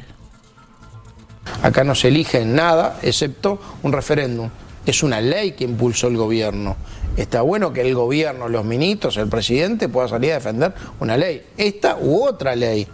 Acá 1.62 1.84
no 1.84 1.94
se 1.94 2.08
elige 2.08 2.44
nada 2.44 2.98
excepto 3.02 3.60
un 3.82 3.92
referéndum. 3.92 4.50
Es 4.86 5.02
una 5.02 5.20
ley 5.20 5.52
que 5.52 5.64
impulsó 5.64 6.08
el 6.08 6.16
gobierno. 6.16 6.76
Está 7.16 7.42
bueno 7.42 7.72
que 7.72 7.80
el 7.80 7.94
gobierno, 7.94 8.48
los 8.48 8.64
ministros, 8.64 9.16
el 9.16 9.28
presidente 9.28 9.88
pueda 9.88 10.08
salir 10.08 10.32
a 10.32 10.34
defender 10.34 10.72
una 11.00 11.16
ley, 11.16 11.42
esta 11.56 11.96
u 12.00 12.24
otra 12.24 12.54
ley. 12.54 12.86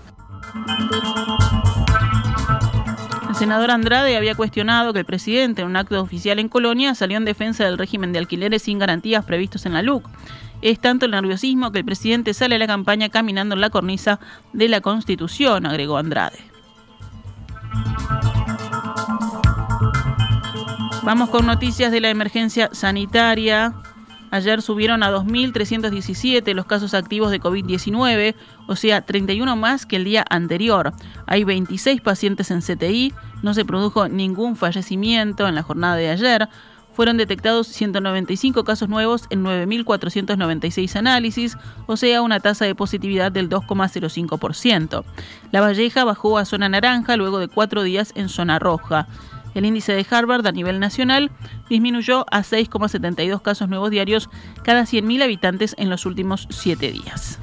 Senador 3.45 3.73
Andrade 3.73 4.17
había 4.17 4.35
cuestionado 4.35 4.95
que 4.95 5.01
el 5.01 5.05
presidente, 5.05 5.61
en 5.61 5.69
un 5.69 5.77
acto 5.77 6.01
oficial 6.01 6.39
en 6.39 6.49
Colonia, 6.49 6.95
salió 6.95 7.19
en 7.19 7.27
defensa 7.27 7.63
del 7.63 7.77
régimen 7.77 8.11
de 8.11 8.19
alquileres 8.19 8.63
sin 8.63 8.79
garantías 8.79 9.23
previstos 9.27 9.67
en 9.67 9.75
la 9.75 9.83
LUC. 9.83 10.09
Es 10.63 10.81
tanto 10.81 11.05
el 11.05 11.11
nerviosismo 11.11 11.71
que 11.71 11.81
el 11.81 11.85
presidente 11.85 12.33
sale 12.33 12.55
a 12.55 12.59
la 12.59 12.67
campaña 12.67 13.11
caminando 13.11 13.55
en 13.55 13.61
la 13.61 13.69
cornisa 13.69 14.19
de 14.55 14.69
la 14.69 14.81
Constitución, 14.81 15.67
agregó 15.67 15.99
Andrade. 15.99 16.39
Vamos 21.03 21.29
con 21.29 21.45
noticias 21.45 21.93
de 21.93 22.01
la 22.01 22.09
emergencia 22.09 22.71
sanitaria. 22.73 23.75
Ayer 24.31 24.63
subieron 24.63 25.03
a 25.03 25.13
2.317 25.13 26.55
los 26.55 26.65
casos 26.65 26.95
activos 26.95 27.31
de 27.31 27.43
COVID-19, 27.43 28.35
o 28.69 28.75
sea, 28.75 29.03
31 29.03 29.55
más 29.55 29.85
que 29.85 29.97
el 29.97 30.05
día 30.05 30.25
anterior. 30.31 30.95
Hay 31.27 31.45
26 31.45 32.01
pacientes 32.01 32.51
en 32.51 32.63
CTI, 32.63 33.13
no 33.45 33.53
se 33.55 33.65
produjo 33.67 34.09
ningún 34.09 34.57
fallecimiento 34.57 35.47
en 35.47 35.55
la 35.55 35.63
jornada 35.63 35.97
de 35.97 36.09
ayer. 36.09 36.49
Fueron 36.95 37.19
detectados 37.19 37.67
195 37.67 38.65
casos 38.65 38.89
nuevos 38.89 39.27
en 39.29 39.45
9.496 39.45 40.97
análisis, 40.97 41.59
o 41.87 41.97
sea, 41.97 42.23
una 42.23 42.41
tasa 42.41 42.65
de 42.65 42.75
positividad 42.75 43.31
del 43.31 43.51
2,05%. 43.51 45.05
La 45.53 45.61
Valleja 45.61 46.05
bajó 46.05 46.39
a 46.39 46.47
zona 46.47 46.69
naranja 46.69 47.17
luego 47.17 47.39
de 47.39 47.49
cuatro 47.49 47.83
días 47.83 48.13
en 48.15 48.29
zona 48.29 48.59
roja. 48.59 49.09
El 49.55 49.67
índice 49.67 49.93
de 49.93 50.07
Harvard 50.09 50.47
a 50.47 50.53
nivel 50.53 50.81
nacional 50.81 51.31
disminuyó 51.69 52.25
a 52.31 52.41
6,72 52.41 53.43
casos 53.43 53.69
nuevos 53.69 53.91
diarios 53.91 54.31
cada 54.63 54.83
100.000 54.83 55.23
habitantes 55.23 55.75
en 55.79 55.91
los 55.91 56.07
últimos 56.07 56.49
siete 56.51 56.91
días. 56.91 57.39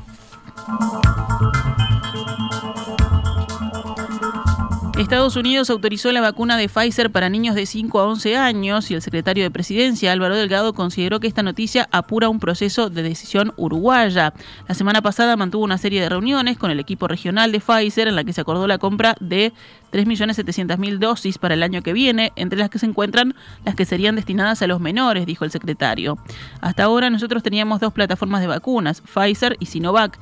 Estados 5.01 5.36
Unidos 5.36 5.72
autorizó 5.72 6.12
la 6.12 6.22
vacuna 6.22 6.58
de 6.58 6.70
Pfizer 6.70 7.12
para 7.12 7.27
niños 7.27 7.55
de 7.55 7.65
5 7.65 8.00
a 8.00 8.05
11 8.05 8.38
años 8.38 8.91
y 8.91 8.93
el 8.93 9.01
secretario 9.01 9.43
de 9.43 9.50
Presidencia, 9.50 10.12
Álvaro 10.12 10.36
Delgado, 10.36 10.74
consideró 10.74 11.20
que 11.20 11.25
esta 11.25 11.41
noticia 11.41 11.89
apura 11.91 12.29
un 12.29 12.39
proceso 12.39 12.91
de 12.91 13.01
decisión 13.01 13.51
uruguaya. 13.58 14.31
La 14.67 14.75
semana 14.75 15.01
pasada 15.01 15.36
mantuvo 15.36 15.63
una 15.63 15.79
serie 15.79 16.01
de 16.01 16.08
reuniones 16.08 16.60
con 16.60 16.70
el 16.70 16.79
equipo 16.79 17.08
regional 17.08 17.51
de 17.51 17.60
Pfizer 17.60 18.10
en 18.10 18.15
la 18.15 18.24
que 18.24 18.31
se 18.31 18.41
acordó 18.41 18.67
la 18.67 18.77
compra 18.77 19.15
de 19.20 19.53
3.700.000 19.91 21.00
dosis 21.00 21.39
para 21.39 21.55
el 21.55 21.63
año 21.63 21.81
que 21.81 21.93
viene, 21.93 22.31
entre 22.36 22.60
las 22.60 22.70
que 22.70 22.77
se 22.77 22.86
encuentran 22.86 23.34
las 23.65 23.74
que 23.74 23.86
serían 23.86 24.15
destinadas 24.15 24.62
a 24.62 24.67
los 24.67 24.79
menores, 24.79 25.25
dijo 25.25 25.46
el 25.46 25.51
secretario. 25.51 26.20
Hasta 26.62 26.84
ahora 26.84 27.10
nosotros 27.10 27.41
teníamos 27.41 27.79
dos 27.79 27.91
plataformas 27.91 28.41
de 28.41 28.48
vacunas, 28.48 29.01
Pfizer 29.01 29.58
y 29.60 29.65
Sinovac 29.65 30.20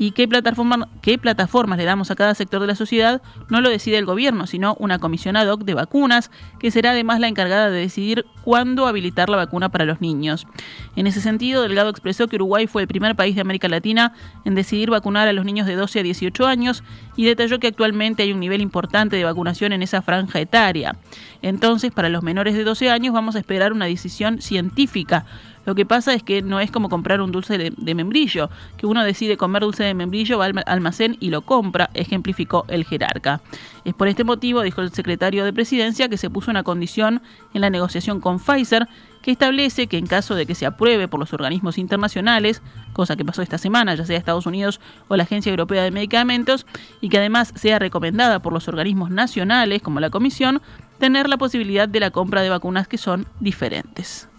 y 0.00 0.12
qué, 0.12 0.28
plataforma, 0.28 0.88
qué 1.02 1.18
plataformas 1.18 1.76
le 1.76 1.84
damos 1.84 2.12
a 2.12 2.14
cada 2.14 2.32
sector 2.36 2.60
de 2.60 2.68
la 2.68 2.76
sociedad 2.76 3.20
no 3.48 3.60
lo 3.60 3.68
decide 3.68 3.98
el 3.98 4.04
gobierno, 4.04 4.46
sino 4.46 4.76
una 4.78 5.00
comisión 5.00 5.36
ad 5.36 5.48
hoc 5.48 5.64
de 5.64 5.74
vacunas, 5.74 6.30
que 6.60 6.70
será 6.70 6.92
además 6.92 7.18
la 7.18 7.26
encargada 7.26 7.68
de 7.68 7.80
decidir 7.80 8.24
cuándo 8.44 8.86
habilitar 8.86 9.28
la 9.28 9.36
vacuna 9.36 9.70
para 9.70 9.84
los 9.84 10.00
niños. 10.00 10.46
En 10.94 11.08
ese 11.08 11.20
sentido, 11.20 11.62
Delgado 11.62 11.90
expresó 11.90 12.28
que 12.28 12.36
Uruguay 12.36 12.68
fue 12.68 12.82
el 12.82 12.88
primer 12.88 13.16
país 13.16 13.34
de 13.34 13.40
América 13.40 13.68
Latina 13.68 14.12
en 14.44 14.54
decidir 14.54 14.90
vacunar 14.90 15.26
a 15.26 15.32
los 15.32 15.44
niños 15.44 15.66
de 15.66 15.74
12 15.74 15.98
a 15.98 16.02
18 16.04 16.46
años 16.46 16.84
y 17.16 17.24
detalló 17.24 17.58
que 17.58 17.66
actualmente 17.66 18.22
hay 18.22 18.32
un 18.32 18.38
nivel 18.40 18.60
importante 18.60 19.16
de 19.16 19.24
vacunación 19.24 19.72
en 19.72 19.82
esa 19.82 20.00
franja 20.00 20.38
etaria. 20.38 20.96
Entonces, 21.42 21.90
para 21.90 22.08
los 22.08 22.22
menores 22.22 22.54
de 22.54 22.62
12 22.62 22.90
años 22.90 23.12
vamos 23.12 23.34
a 23.34 23.40
esperar 23.40 23.72
una 23.72 23.86
decisión 23.86 24.40
científica 24.40 25.26
Lo 25.68 25.74
que 25.74 25.84
pasa 25.84 26.14
es 26.14 26.22
que 26.22 26.40
no 26.40 26.60
es 26.60 26.70
como 26.70 26.88
comprar 26.88 27.20
un 27.20 27.30
dulce 27.30 27.58
de, 27.58 27.94
membrillo, 27.94 28.48
que 28.78 28.86
uno 28.86 29.04
decide 29.04 29.36
comer 29.36 29.60
dulce 29.60 29.84
de 29.84 29.92
membrillo, 29.92 30.38
va 30.38 30.46
al 30.46 30.64
almacén 30.64 31.18
y 31.20 31.28
lo 31.28 31.42
compra, 31.42 31.90
ejemplificó 31.92 32.64
el 32.68 32.86
jerarca. 32.86 33.42
Es 33.84 33.92
por 33.92 34.08
este 34.08 34.24
motivo, 34.24 34.62
dijo 34.62 34.80
el 34.80 34.90
secretario 34.92 35.44
de 35.44 35.52
Presidencia, 35.52 36.08
que 36.08 36.16
se 36.16 36.30
puso 36.30 36.50
una 36.50 36.62
condición 36.62 37.20
en 37.52 37.60
la 37.60 37.68
negociación 37.68 38.18
con 38.18 38.38
Pfizer 38.38 38.88
que 39.20 39.30
establece 39.30 39.88
que 39.88 39.98
en 39.98 40.06
caso 40.06 40.34
de 40.34 40.46
que 40.46 40.54
se 40.54 40.64
apruebe 40.64 41.06
por 41.06 41.20
los 41.20 41.34
organismos 41.34 41.76
internacionales, 41.76 42.62
cosa 42.94 43.14
que 43.16 43.26
pasó 43.26 43.42
esta 43.42 43.58
semana, 43.58 43.94
ya 43.94 44.06
sea 44.06 44.16
Estados 44.16 44.46
Unidos 44.46 44.80
o 45.08 45.16
la 45.16 45.24
Agencia 45.24 45.50
Europea 45.50 45.82
de 45.82 45.90
Medicamentos, 45.90 46.64
y 47.02 47.10
que 47.10 47.18
además 47.18 47.52
sea 47.54 47.78
recomendada 47.78 48.40
por 48.40 48.54
los 48.54 48.68
organismos 48.68 49.10
nacionales 49.10 49.82
como 49.82 50.00
la 50.00 50.08
Comisión, 50.08 50.62
tener 50.98 51.28
la 51.28 51.36
posibilidad 51.36 51.86
de 51.86 52.00
la 52.00 52.10
compra 52.10 52.40
de 52.40 52.48
vacunas 52.48 52.88
que 52.88 52.96
son 52.96 53.26
diferentes. 53.38 54.30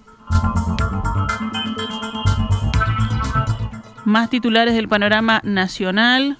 Más 4.06 4.30
titulares 4.30 4.74
del 4.74 4.88
panorama 4.88 5.42
nacional. 5.44 6.38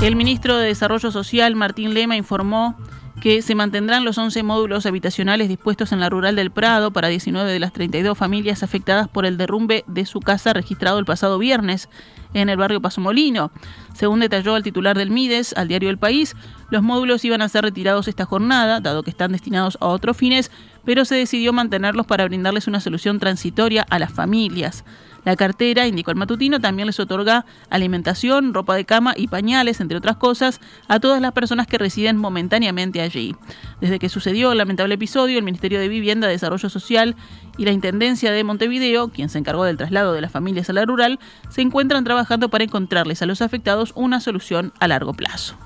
El 0.00 0.16
ministro 0.16 0.56
de 0.56 0.66
Desarrollo 0.66 1.10
Social, 1.10 1.54
Martín 1.56 1.94
Lema, 1.94 2.16
informó 2.16 2.76
que 3.22 3.40
se 3.40 3.54
mantendrán 3.54 4.04
los 4.04 4.18
11 4.18 4.42
módulos 4.42 4.84
habitacionales 4.84 5.48
dispuestos 5.48 5.92
en 5.92 6.00
la 6.00 6.10
rural 6.10 6.34
del 6.34 6.50
Prado 6.50 6.90
para 6.90 7.06
19 7.06 7.52
de 7.52 7.60
las 7.60 7.72
32 7.72 8.18
familias 8.18 8.64
afectadas 8.64 9.06
por 9.06 9.26
el 9.26 9.36
derrumbe 9.36 9.84
de 9.86 10.06
su 10.06 10.18
casa 10.18 10.52
registrado 10.52 10.98
el 10.98 11.04
pasado 11.04 11.38
viernes 11.38 11.88
en 12.34 12.48
el 12.48 12.56
barrio 12.56 12.82
Pasomolino. 12.82 13.52
Según 13.94 14.18
detalló 14.18 14.56
el 14.56 14.64
titular 14.64 14.98
del 14.98 15.12
MIDES 15.12 15.54
al 15.56 15.68
diario 15.68 15.88
El 15.88 15.98
País, 15.98 16.34
los 16.68 16.82
módulos 16.82 17.24
iban 17.24 17.42
a 17.42 17.48
ser 17.48 17.62
retirados 17.62 18.08
esta 18.08 18.24
jornada, 18.24 18.80
dado 18.80 19.04
que 19.04 19.10
están 19.10 19.30
destinados 19.30 19.78
a 19.80 19.86
otros 19.86 20.16
fines, 20.16 20.50
pero 20.84 21.04
se 21.04 21.14
decidió 21.14 21.52
mantenerlos 21.52 22.06
para 22.06 22.24
brindarles 22.24 22.66
una 22.66 22.80
solución 22.80 23.20
transitoria 23.20 23.86
a 23.88 24.00
las 24.00 24.12
familias. 24.12 24.84
La 25.24 25.36
cartera, 25.36 25.86
indicó 25.86 26.10
el 26.10 26.16
matutino, 26.16 26.60
también 26.60 26.86
les 26.86 26.98
otorga 26.98 27.46
alimentación, 27.70 28.54
ropa 28.54 28.74
de 28.74 28.84
cama 28.84 29.14
y 29.16 29.28
pañales, 29.28 29.80
entre 29.80 29.96
otras 29.96 30.16
cosas, 30.16 30.60
a 30.88 30.98
todas 30.98 31.20
las 31.20 31.32
personas 31.32 31.66
que 31.66 31.78
residen 31.78 32.16
momentáneamente 32.16 33.00
allí. 33.00 33.36
Desde 33.80 33.98
que 33.98 34.08
sucedió 34.08 34.52
el 34.52 34.58
lamentable 34.58 34.94
episodio, 34.94 35.38
el 35.38 35.44
Ministerio 35.44 35.78
de 35.78 35.88
Vivienda, 35.88 36.26
Desarrollo 36.26 36.68
Social 36.68 37.14
y 37.56 37.64
la 37.64 37.72
Intendencia 37.72 38.32
de 38.32 38.44
Montevideo, 38.44 39.08
quien 39.08 39.28
se 39.28 39.38
encargó 39.38 39.64
del 39.64 39.76
traslado 39.76 40.12
de 40.12 40.20
las 40.20 40.32
familias 40.32 40.68
a 40.70 40.72
la 40.72 40.84
rural, 40.84 41.20
se 41.50 41.62
encuentran 41.62 42.04
trabajando 42.04 42.48
para 42.48 42.64
encontrarles 42.64 43.22
a 43.22 43.26
los 43.26 43.42
afectados 43.42 43.92
una 43.94 44.20
solución 44.20 44.72
a 44.80 44.88
largo 44.88 45.14
plazo. 45.14 45.56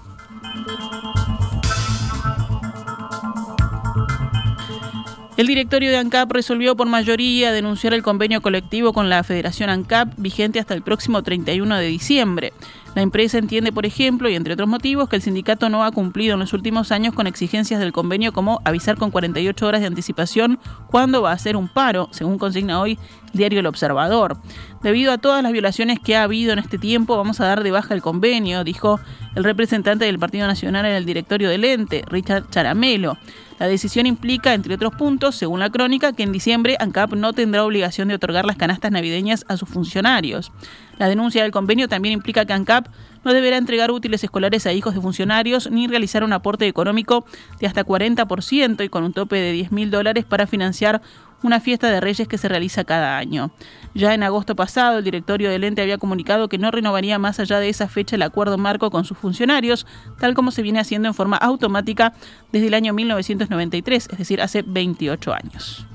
El 5.36 5.48
directorio 5.48 5.90
de 5.90 5.98
ANCAP 5.98 6.32
resolvió 6.32 6.76
por 6.76 6.88
mayoría 6.88 7.52
denunciar 7.52 7.92
el 7.92 8.02
convenio 8.02 8.40
colectivo 8.40 8.94
con 8.94 9.10
la 9.10 9.22
Federación 9.22 9.68
ANCAP 9.68 10.14
vigente 10.16 10.60
hasta 10.60 10.72
el 10.72 10.80
próximo 10.80 11.22
31 11.22 11.76
de 11.76 11.86
diciembre. 11.86 12.52
La 12.94 13.02
empresa 13.02 13.36
entiende, 13.36 13.70
por 13.70 13.84
ejemplo, 13.84 14.30
y 14.30 14.34
entre 14.34 14.54
otros 14.54 14.66
motivos, 14.66 15.10
que 15.10 15.16
el 15.16 15.20
sindicato 15.20 15.68
no 15.68 15.84
ha 15.84 15.92
cumplido 15.92 16.32
en 16.32 16.40
los 16.40 16.54
últimos 16.54 16.90
años 16.90 17.12
con 17.12 17.26
exigencias 17.26 17.80
del 17.80 17.92
convenio 17.92 18.32
como 18.32 18.62
avisar 18.64 18.96
con 18.96 19.10
48 19.10 19.66
horas 19.66 19.82
de 19.82 19.88
anticipación 19.88 20.58
cuándo 20.86 21.20
va 21.20 21.32
a 21.32 21.34
hacer 21.34 21.54
un 21.54 21.68
paro, 21.68 22.08
según 22.12 22.38
consigna 22.38 22.80
hoy 22.80 22.98
el 23.32 23.38
diario 23.38 23.60
El 23.60 23.66
Observador. 23.66 24.38
Debido 24.82 25.12
a 25.12 25.18
todas 25.18 25.42
las 25.42 25.52
violaciones 25.52 26.00
que 26.00 26.16
ha 26.16 26.22
habido 26.22 26.54
en 26.54 26.60
este 26.60 26.78
tiempo, 26.78 27.14
vamos 27.14 27.40
a 27.40 27.46
dar 27.46 27.62
de 27.62 27.72
baja 27.72 27.92
el 27.92 28.00
convenio, 28.00 28.64
dijo 28.64 29.00
el 29.34 29.44
representante 29.44 30.06
del 30.06 30.18
Partido 30.18 30.46
Nacional 30.46 30.86
en 30.86 30.92
el 30.92 31.04
directorio 31.04 31.50
del 31.50 31.66
ente, 31.66 32.04
Richard 32.08 32.48
Charamelo. 32.48 33.18
La 33.58 33.68
decisión 33.68 34.06
implica, 34.06 34.52
entre 34.52 34.74
otros 34.74 34.94
puntos, 34.94 35.34
según 35.34 35.60
la 35.60 35.70
crónica, 35.70 36.12
que 36.12 36.22
en 36.22 36.32
diciembre 36.32 36.76
ANCAP 36.78 37.14
no 37.14 37.32
tendrá 37.32 37.64
obligación 37.64 38.08
de 38.08 38.14
otorgar 38.14 38.44
las 38.44 38.56
canastas 38.56 38.92
navideñas 38.92 39.46
a 39.48 39.56
sus 39.56 39.68
funcionarios. 39.68 40.52
La 40.98 41.08
denuncia 41.08 41.42
del 41.42 41.52
convenio 41.52 41.88
también 41.88 42.12
implica 42.12 42.44
que 42.44 42.52
ANCAP 42.52 42.88
no 43.24 43.32
deberá 43.32 43.56
entregar 43.56 43.90
útiles 43.90 44.22
escolares 44.22 44.66
a 44.66 44.72
hijos 44.72 44.94
de 44.94 45.00
funcionarios 45.00 45.70
ni 45.70 45.88
realizar 45.88 46.22
un 46.22 46.32
aporte 46.32 46.66
económico 46.66 47.26
de 47.58 47.66
hasta 47.66 47.84
40% 47.84 48.84
y 48.84 48.88
con 48.88 49.04
un 49.04 49.12
tope 49.12 49.36
de 49.36 49.52
10 49.52 49.72
mil 49.72 49.90
dólares 49.90 50.24
para 50.24 50.46
financiar 50.46 51.02
una 51.42 51.60
fiesta 51.60 51.90
de 51.90 52.00
reyes 52.00 52.28
que 52.28 52.38
se 52.38 52.48
realiza 52.48 52.84
cada 52.84 53.18
año. 53.18 53.50
Ya 53.94 54.14
en 54.14 54.22
agosto 54.22 54.56
pasado, 54.56 54.98
el 54.98 55.04
directorio 55.04 55.50
del 55.50 55.64
ente 55.64 55.82
había 55.82 55.98
comunicado 55.98 56.48
que 56.48 56.58
no 56.58 56.70
renovaría 56.70 57.18
más 57.18 57.40
allá 57.40 57.60
de 57.60 57.68
esa 57.68 57.88
fecha 57.88 58.16
el 58.16 58.22
acuerdo 58.22 58.58
marco 58.58 58.90
con 58.90 59.04
sus 59.04 59.16
funcionarios, 59.16 59.86
tal 60.18 60.34
como 60.34 60.50
se 60.50 60.62
viene 60.62 60.80
haciendo 60.80 61.08
en 61.08 61.14
forma 61.14 61.36
automática 61.36 62.12
desde 62.52 62.68
el 62.68 62.74
año 62.74 62.92
1993, 62.92 64.08
es 64.10 64.18
decir, 64.18 64.40
hace 64.40 64.62
28 64.62 65.32
años. 65.32 65.86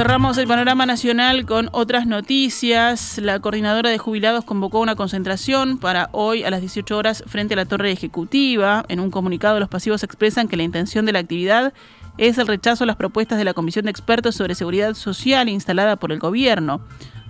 Cerramos 0.00 0.38
el 0.38 0.48
panorama 0.48 0.86
nacional 0.86 1.44
con 1.44 1.68
otras 1.72 2.06
noticias. 2.06 3.18
La 3.18 3.38
coordinadora 3.38 3.90
de 3.90 3.98
jubilados 3.98 4.46
convocó 4.46 4.80
una 4.80 4.96
concentración 4.96 5.76
para 5.76 6.08
hoy 6.12 6.42
a 6.42 6.48
las 6.48 6.62
18 6.62 6.96
horas 6.96 7.22
frente 7.26 7.52
a 7.52 7.58
la 7.58 7.66
torre 7.66 7.92
ejecutiva. 7.92 8.86
En 8.88 8.98
un 8.98 9.10
comunicado 9.10 9.60
los 9.60 9.68
pasivos 9.68 10.02
expresan 10.02 10.48
que 10.48 10.56
la 10.56 10.62
intención 10.62 11.04
de 11.04 11.12
la 11.12 11.18
actividad 11.18 11.74
es 12.16 12.38
el 12.38 12.46
rechazo 12.46 12.84
a 12.84 12.86
las 12.86 12.96
propuestas 12.96 13.36
de 13.36 13.44
la 13.44 13.52
Comisión 13.52 13.84
de 13.84 13.90
Expertos 13.90 14.36
sobre 14.36 14.54
Seguridad 14.54 14.94
Social 14.94 15.50
instalada 15.50 15.96
por 15.96 16.12
el 16.12 16.18
gobierno. 16.18 16.80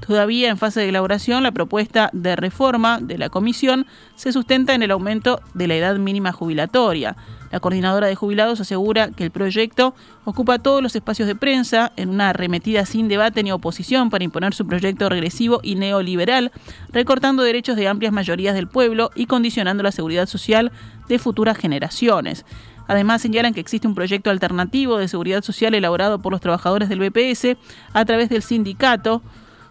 Todavía 0.07 0.49
en 0.49 0.57
fase 0.57 0.79
de 0.79 0.91
elaboración, 0.91 1.43
la 1.43 1.51
propuesta 1.51 2.09
de 2.13 2.37
reforma 2.37 3.01
de 3.01 3.19
la 3.19 3.31
comisión 3.31 3.85
se 4.15 4.31
sustenta 4.31 4.75
en 4.75 4.85
el 4.85 4.93
aumento 4.93 5.41
de 5.55 5.67
la 5.67 5.75
edad 5.75 5.97
mínima 5.97 6.31
jubilatoria. 6.31 7.17
La 7.51 7.61
coordinadora 7.61 8.07
de 8.07 8.15
jubilados 8.15 8.61
asegura 8.61 9.11
que 9.11 9.25
el 9.25 9.31
proyecto 9.31 9.95
ocupa 10.25 10.59
todos 10.59 10.83
los 10.83 10.95
espacios 10.95 11.27
de 11.27 11.35
prensa 11.35 11.93
en 11.97 12.11
una 12.11 12.31
arremetida 12.31 12.87
sin 12.87 13.09
debate 13.09 13.43
ni 13.43 13.51
oposición 13.51 14.09
para 14.09 14.25
imponer 14.25 14.55
su 14.55 14.67
proyecto 14.67 15.09
regresivo 15.09 15.61
y 15.63 15.75
neoliberal, 15.75 16.53
recortando 16.93 17.43
derechos 17.43 17.77
de 17.77 17.89
amplias 17.89 18.13
mayorías 18.13 18.55
del 18.55 18.69
pueblo 18.69 19.11
y 19.15 19.27
condicionando 19.27 19.83
la 19.83 19.93
seguridad 19.93 20.27
social 20.27 20.71
de 21.09 21.19
futuras 21.19 21.59
generaciones. 21.59 22.45
Además, 22.87 23.23
señalan 23.23 23.55
que 23.55 23.61
existe 23.61 23.87
un 23.87 23.95
proyecto 23.95 24.31
alternativo 24.31 24.99
de 24.99 25.09
seguridad 25.09 25.43
social 25.43 25.75
elaborado 25.75 26.21
por 26.21 26.33
los 26.33 26.41
trabajadores 26.41 26.89
del 26.89 26.99
BPS 26.99 27.57
a 27.93 28.05
través 28.05 28.29
del 28.29 28.43
sindicato 28.43 29.23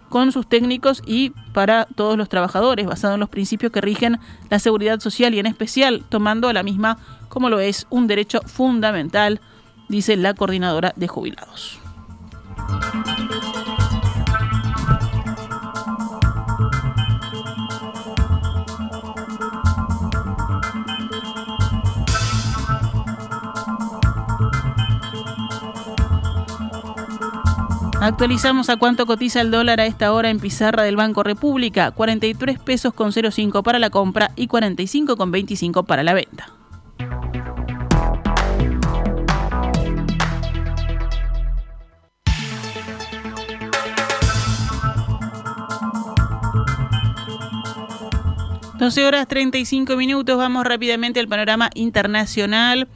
con 0.10 0.32
sus 0.32 0.48
técnicos 0.48 1.02
y 1.06 1.32
para 1.54 1.86
todos 1.86 2.18
los 2.18 2.30
trabajadores, 2.30 2.86
basado 2.86 3.13
en 3.13 3.20
los 3.20 3.30
principios 3.30 3.72
que 3.72 3.82
rigen 3.82 4.20
la 4.50 4.60
seguridad 4.60 5.00
social 5.00 5.34
y 5.34 5.39
en 5.39 5.46
especial 5.46 6.04
tomando 6.10 6.50
a 6.50 6.54
la 6.54 6.63
misma 6.63 6.98
como 7.30 7.50
lo 7.50 7.60
es 7.60 7.88
un 7.89 8.08
derecho 8.08 8.42
fundamental, 8.46 9.39
dice 9.88 10.18
la 10.18 10.34
coordinadora 10.34 10.94
de 10.96 11.08
jubilados. 11.08 11.80
Actualizamos 28.02 28.70
a 28.70 28.78
cuánto 28.78 29.06
cotiza 29.06 29.42
el 29.42 29.52
dólar 29.52 29.82
a 29.82 29.86
esta 29.86 30.13
hora 30.13 30.30
en 30.30 30.39
pizarra 30.39 30.84
del 30.84 30.96
Banco 30.96 31.22
República, 31.22 31.92
43 31.92 32.58
pesos 32.58 32.94
con 32.94 33.12
05 33.12 33.62
para 33.62 33.78
la 33.78 33.89
compra 33.89 34.32
y 34.38 34.48
45 34.48 35.18
con 35.18 35.32
25 35.32 35.84
para 35.84 36.04
la 36.04 36.13
venta. 36.13 36.59
Doce 48.80 49.06
horas 49.06 49.28
35 49.28 49.98
minutos, 49.98 50.38
vamos 50.38 50.63
rápidamente 50.63 51.20
al 51.20 51.28
panorama 51.28 51.70
internacional. 51.76 52.88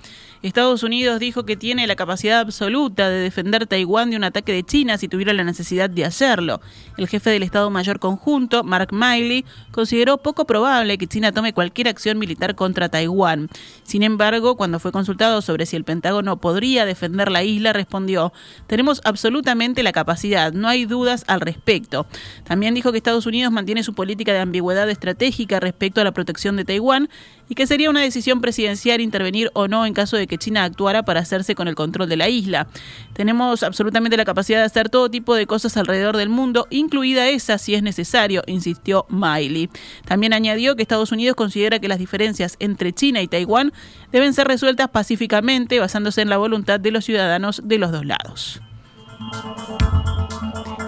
Estados 0.44 0.84
Unidos 0.84 1.22
dijo 1.22 1.46
que 1.46 1.56
tiene 1.56 1.88
la 1.88 1.96
capacidad 1.96 2.42
absoluta 2.42 3.10
de 3.10 3.20
defender 3.20 3.66
Taiwán 3.66 4.10
de 4.10 4.18
un 4.18 4.26
ataque 4.26 4.52
de 4.52 4.64
China 4.64 4.98
si 4.98 5.08
tuviera 5.08 5.32
la 5.32 5.46
necesidad 5.46 5.90
de 5.90 6.04
hacerlo. 6.04 6.60
El 6.98 7.08
jefe 7.08 7.30
del 7.30 7.44
Estado 7.44 7.70
Mayor 7.70 8.00
Conjunto, 8.00 8.66
Mark 8.66 8.90
Miley, 8.92 9.46
consideró 9.72 10.18
poco 10.18 10.44
probable 10.46 10.98
que 10.98 11.08
China 11.08 11.32
tome 11.32 11.54
cualquier 11.54 11.88
acción 11.88 12.20
militar 12.20 12.56
contra 12.56 12.90
Taiwán. 12.90 13.48
Sin 13.84 14.04
embargo, 14.04 14.58
cuando 14.58 14.82
fue 14.82 14.92
consultado 14.92 15.42
sobre 15.42 15.66
si 15.66 15.78
el 15.78 15.86
Pentágono 15.86 16.36
podría 16.36 16.86
defender 16.86 17.32
la 17.32 17.44
isla, 17.44 17.72
respondió, 17.72 18.34
tenemos 18.68 19.00
absolutamente 19.06 19.82
la 19.82 19.94
capacidad, 19.94 20.52
no 20.52 20.68
hay 20.68 20.84
dudas 20.84 21.24
al 21.28 21.40
respecto. 21.40 22.06
También 22.44 22.74
dijo 22.74 22.92
que 22.92 22.98
Estados 22.98 23.26
Unidos 23.26 23.54
mantiene 23.54 23.82
su 23.82 23.94
política 23.94 24.34
de 24.34 24.40
ambigüedad 24.40 24.90
estratégica 24.90 25.62
respecto 25.62 26.02
a 26.02 26.04
la 26.04 26.12
protección 26.12 26.58
de 26.58 26.66
Taiwán 26.66 27.08
y 27.50 27.56
que 27.56 27.68
sería 27.68 27.90
una 27.90 28.02
decisión 28.02 28.42
presidencial 28.42 29.02
intervenir 29.02 29.50
o 29.54 29.68
no 29.68 29.86
en 29.86 29.94
caso 29.94 30.18
de 30.18 30.28
que 30.28 30.38
China 30.38 30.64
actuara 30.64 31.04
para 31.04 31.20
hacerse 31.20 31.56
con 31.56 31.68
el 31.68 31.76
control 31.76 32.10
de 32.10 32.18
la 32.18 32.30
isla. 32.30 32.68
Tenemos 33.14 33.64
absolutamente 33.64 34.18
la 34.18 34.26
capacidad 34.26 34.60
de 34.60 34.66
hacer 34.66 34.90
todo 34.90 35.10
tipo 35.10 35.36
de 35.36 35.48
cosas 35.48 35.78
alrededor 35.78 36.18
del 36.18 36.30
mundo, 36.30 36.68
incluida 36.70 37.30
esa 37.30 37.58
si 37.58 37.76
es 37.76 37.84
necesario, 37.84 38.44
insistió 38.48 39.06
Miley. 39.10 39.70
También 40.06 40.34
añadió 40.34 40.76
que 40.76 40.82
Estados 40.82 41.12
Unidos 41.12 41.36
considera 41.36 41.80
que 41.80 41.88
las 41.88 42.00
diferencias 42.00 42.56
entre 42.60 42.94
China 42.94 43.22
y 43.22 43.28
Taiwán 43.28 43.74
deben 44.12 44.34
ser 44.34 44.48
resueltas 44.48 44.90
pacíficamente 44.90 45.80
basándose 45.80 46.22
en 46.22 46.30
la 46.30 46.38
voluntad 46.38 46.80
de 46.80 46.92
los 46.92 47.06
ciudadanos 47.06 47.62
de 47.64 47.78
los 47.78 47.92
dos 47.92 48.06
lados. 48.06 48.62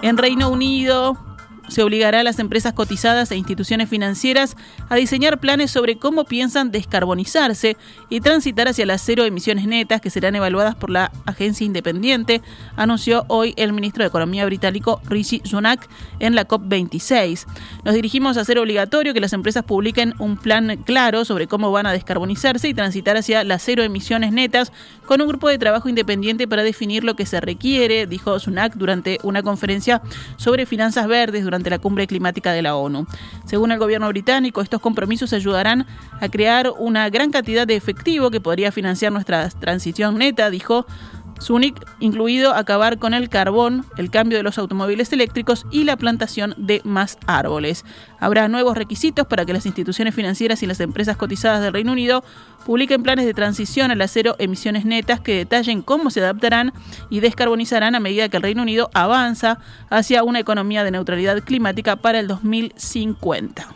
En 0.02 0.16
Reino 0.16 0.50
Unido, 0.50 1.25
se 1.68 1.82
obligará 1.82 2.20
a 2.20 2.22
las 2.22 2.38
empresas 2.38 2.72
cotizadas 2.72 3.30
e 3.30 3.36
instituciones 3.36 3.88
financieras 3.88 4.56
a 4.88 4.96
diseñar 4.96 5.38
planes 5.38 5.70
sobre 5.70 5.96
cómo 5.96 6.24
piensan 6.24 6.70
descarbonizarse 6.70 7.76
y 8.08 8.20
transitar 8.20 8.68
hacia 8.68 8.86
las 8.86 9.02
cero 9.02 9.24
emisiones 9.24 9.66
netas 9.66 10.00
que 10.00 10.10
serán 10.10 10.36
evaluadas 10.36 10.74
por 10.74 10.90
la 10.90 11.10
agencia 11.24 11.64
independiente, 11.64 12.42
anunció 12.76 13.24
hoy 13.28 13.54
el 13.56 13.72
ministro 13.72 14.02
de 14.02 14.08
Economía 14.08 14.44
británico 14.44 15.00
Rishi 15.08 15.42
Sunak 15.44 15.88
en 16.20 16.34
la 16.34 16.46
COP26. 16.46 17.46
Nos 17.84 17.94
dirigimos 17.94 18.36
a 18.36 18.42
hacer 18.42 18.58
obligatorio 18.58 19.14
que 19.14 19.20
las 19.20 19.32
empresas 19.32 19.64
publiquen 19.64 20.14
un 20.18 20.36
plan 20.36 20.82
claro 20.84 21.24
sobre 21.24 21.46
cómo 21.46 21.72
van 21.72 21.86
a 21.86 21.92
descarbonizarse 21.92 22.68
y 22.68 22.74
transitar 22.74 23.16
hacia 23.16 23.44
las 23.44 23.62
cero 23.62 23.82
emisiones 23.82 24.32
netas 24.32 24.72
con 25.06 25.20
un 25.20 25.28
grupo 25.28 25.48
de 25.48 25.58
trabajo 25.58 25.88
independiente 25.88 26.48
para 26.48 26.62
definir 26.62 27.04
lo 27.04 27.16
que 27.16 27.26
se 27.26 27.40
requiere, 27.40 28.06
dijo 28.06 28.38
Sunak 28.38 28.74
durante 28.74 29.18
una 29.22 29.42
conferencia 29.42 30.02
sobre 30.36 30.66
finanzas 30.66 31.06
verdes 31.06 31.44
durante 31.44 31.55
ante 31.56 31.70
la 31.70 31.78
cumbre 31.78 32.06
climática 32.06 32.52
de 32.52 32.62
la 32.62 32.76
ONU. 32.76 33.06
Según 33.44 33.72
el 33.72 33.78
gobierno 33.78 34.08
británico, 34.08 34.60
estos 34.60 34.80
compromisos 34.80 35.32
ayudarán 35.32 35.86
a 36.20 36.28
crear 36.28 36.72
una 36.78 37.08
gran 37.10 37.30
cantidad 37.30 37.66
de 37.66 37.76
efectivo 37.76 38.30
que 38.30 38.40
podría 38.40 38.72
financiar 38.72 39.12
nuestra 39.12 39.48
transición 39.50 40.18
neta, 40.18 40.50
dijo 40.50 40.86
Sunik, 41.38 41.84
incluido 42.00 42.54
acabar 42.54 42.98
con 42.98 43.14
el 43.14 43.28
carbón, 43.28 43.84
el 43.96 44.10
cambio 44.10 44.38
de 44.38 44.42
los 44.42 44.58
automóviles 44.58 45.12
eléctricos 45.12 45.66
y 45.70 45.84
la 45.84 45.96
plantación 45.96 46.54
de 46.56 46.80
más 46.84 47.18
árboles. 47.26 47.84
Habrá 48.18 48.48
nuevos 48.48 48.76
requisitos 48.76 49.26
para 49.26 49.44
que 49.44 49.52
las 49.52 49.66
instituciones 49.66 50.14
financieras 50.14 50.62
y 50.62 50.66
las 50.66 50.80
empresas 50.80 51.16
cotizadas 51.16 51.62
del 51.62 51.72
Reino 51.72 51.92
Unido 51.92 52.24
publiquen 52.64 53.02
planes 53.02 53.26
de 53.26 53.34
transición 53.34 53.90
al 53.90 54.02
acero 54.02 54.36
emisiones 54.38 54.84
netas 54.84 55.20
que 55.20 55.36
detallen 55.36 55.82
cómo 55.82 56.10
se 56.10 56.20
adaptarán 56.20 56.72
y 57.10 57.20
descarbonizarán 57.20 57.94
a 57.94 58.00
medida 58.00 58.28
que 58.28 58.38
el 58.38 58.42
Reino 58.42 58.62
Unido 58.62 58.90
avanza 58.94 59.58
hacia 59.90 60.24
una 60.24 60.40
economía 60.40 60.84
de 60.84 60.90
neutralidad 60.90 61.42
climática 61.44 61.96
para 61.96 62.18
el 62.18 62.26
2050. 62.26 63.68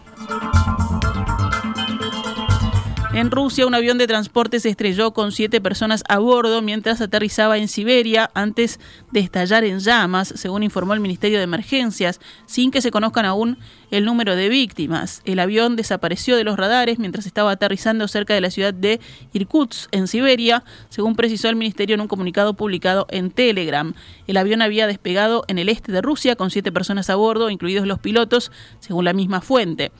En 3.12 3.32
Rusia, 3.32 3.66
un 3.66 3.74
avión 3.74 3.98
de 3.98 4.06
transporte 4.06 4.60
se 4.60 4.68
estrelló 4.68 5.12
con 5.12 5.32
siete 5.32 5.60
personas 5.60 6.04
a 6.08 6.20
bordo 6.20 6.62
mientras 6.62 7.00
aterrizaba 7.00 7.58
en 7.58 7.66
Siberia 7.66 8.30
antes 8.34 8.78
de 9.10 9.18
estallar 9.18 9.64
en 9.64 9.80
llamas, 9.80 10.32
según 10.36 10.62
informó 10.62 10.94
el 10.94 11.00
Ministerio 11.00 11.38
de 11.38 11.44
Emergencias, 11.44 12.20
sin 12.46 12.70
que 12.70 12.80
se 12.80 12.92
conozcan 12.92 13.26
aún 13.26 13.58
el 13.90 14.04
número 14.04 14.36
de 14.36 14.48
víctimas. 14.48 15.22
El 15.24 15.40
avión 15.40 15.74
desapareció 15.74 16.36
de 16.36 16.44
los 16.44 16.56
radares 16.56 17.00
mientras 17.00 17.26
estaba 17.26 17.50
aterrizando 17.50 18.06
cerca 18.06 18.32
de 18.32 18.42
la 18.42 18.50
ciudad 18.50 18.72
de 18.72 19.00
Irkutsk, 19.32 19.88
en 19.90 20.06
Siberia, 20.06 20.62
según 20.88 21.16
precisó 21.16 21.48
el 21.48 21.56
Ministerio 21.56 21.94
en 21.94 22.02
un 22.02 22.08
comunicado 22.08 22.54
publicado 22.54 23.08
en 23.10 23.32
Telegram. 23.32 23.92
El 24.28 24.36
avión 24.36 24.62
había 24.62 24.86
despegado 24.86 25.44
en 25.48 25.58
el 25.58 25.68
este 25.68 25.90
de 25.90 26.00
Rusia 26.00 26.36
con 26.36 26.50
siete 26.50 26.70
personas 26.70 27.10
a 27.10 27.16
bordo, 27.16 27.50
incluidos 27.50 27.88
los 27.88 27.98
pilotos, 27.98 28.52
según 28.78 29.04
la 29.04 29.14
misma 29.14 29.40
fuente 29.40 29.90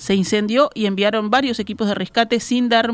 se 0.00 0.14
incendió 0.14 0.70
y 0.74 0.86
enviaron 0.86 1.28
varios 1.28 1.60
equipos 1.60 1.86
de 1.86 1.94
rescate 1.94 2.40
sin 2.40 2.70
dar 2.70 2.90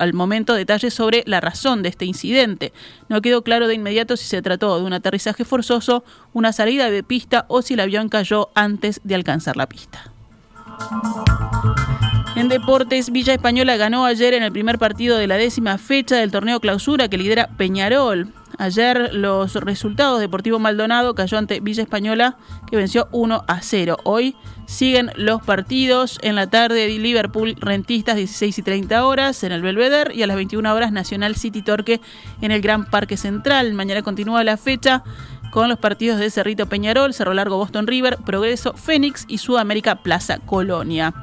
al 0.00 0.12
momento 0.12 0.54
detalles 0.54 0.92
sobre 0.92 1.22
la 1.24 1.40
razón 1.40 1.84
de 1.84 1.88
este 1.88 2.04
incidente. 2.04 2.72
No 3.08 3.22
quedó 3.22 3.42
claro 3.42 3.68
de 3.68 3.74
inmediato 3.74 4.16
si 4.16 4.26
se 4.26 4.42
trató 4.42 4.76
de 4.76 4.84
un 4.84 4.92
aterrizaje 4.92 5.44
forzoso, 5.44 6.02
una 6.32 6.52
salida 6.52 6.90
de 6.90 7.04
pista 7.04 7.44
o 7.46 7.62
si 7.62 7.74
el 7.74 7.80
avión 7.80 8.08
cayó 8.08 8.50
antes 8.56 9.00
de 9.04 9.14
alcanzar 9.14 9.56
la 9.56 9.68
pista. 9.68 10.10
En 12.34 12.48
deportes, 12.48 13.12
Villa 13.12 13.32
Española 13.32 13.76
ganó 13.76 14.04
ayer 14.04 14.34
en 14.34 14.42
el 14.42 14.50
primer 14.50 14.80
partido 14.80 15.18
de 15.18 15.28
la 15.28 15.36
décima 15.36 15.78
fecha 15.78 16.16
del 16.16 16.32
torneo 16.32 16.58
clausura 16.58 17.06
que 17.06 17.18
lidera 17.18 17.50
Peñarol. 17.56 18.32
Ayer 18.58 19.14
los 19.14 19.54
resultados, 19.54 20.18
Deportivo 20.18 20.58
Maldonado 20.58 21.14
cayó 21.14 21.38
ante 21.38 21.60
Villa 21.60 21.84
Española 21.84 22.36
que 22.68 22.76
venció 22.76 23.06
1 23.12 23.44
a 23.46 23.62
0. 23.62 23.98
Hoy 24.02 24.34
siguen 24.66 25.10
los 25.14 25.42
partidos 25.42 26.18
en 26.22 26.34
la 26.34 26.48
tarde 26.48 26.86
de 26.86 26.98
Liverpool 26.98 27.56
Rentistas 27.58 28.16
16 28.16 28.58
y 28.58 28.62
30 28.62 29.06
horas 29.06 29.42
en 29.44 29.52
el 29.52 29.62
Belvedere 29.62 30.14
y 30.14 30.22
a 30.22 30.26
las 30.26 30.36
21 30.36 30.74
horas 30.74 30.92
Nacional 30.92 31.36
City 31.36 31.62
Torque 31.62 32.00
en 32.42 32.50
el 32.50 32.60
Gran 32.60 32.84
Parque 32.84 33.16
Central. 33.16 33.72
Mañana 33.72 34.02
continúa 34.02 34.44
la 34.44 34.56
fecha 34.56 35.02
con 35.50 35.68
los 35.68 35.78
partidos 35.78 36.18
de 36.18 36.30
Cerrito 36.30 36.66
Peñarol, 36.66 37.14
Cerro 37.14 37.32
Largo 37.32 37.56
Boston 37.56 37.86
River, 37.86 38.18
Progreso 38.18 38.74
Fénix 38.74 39.24
y 39.28 39.38
Sudamérica 39.38 39.96
Plaza 40.02 40.38
Colonia. 40.38 41.14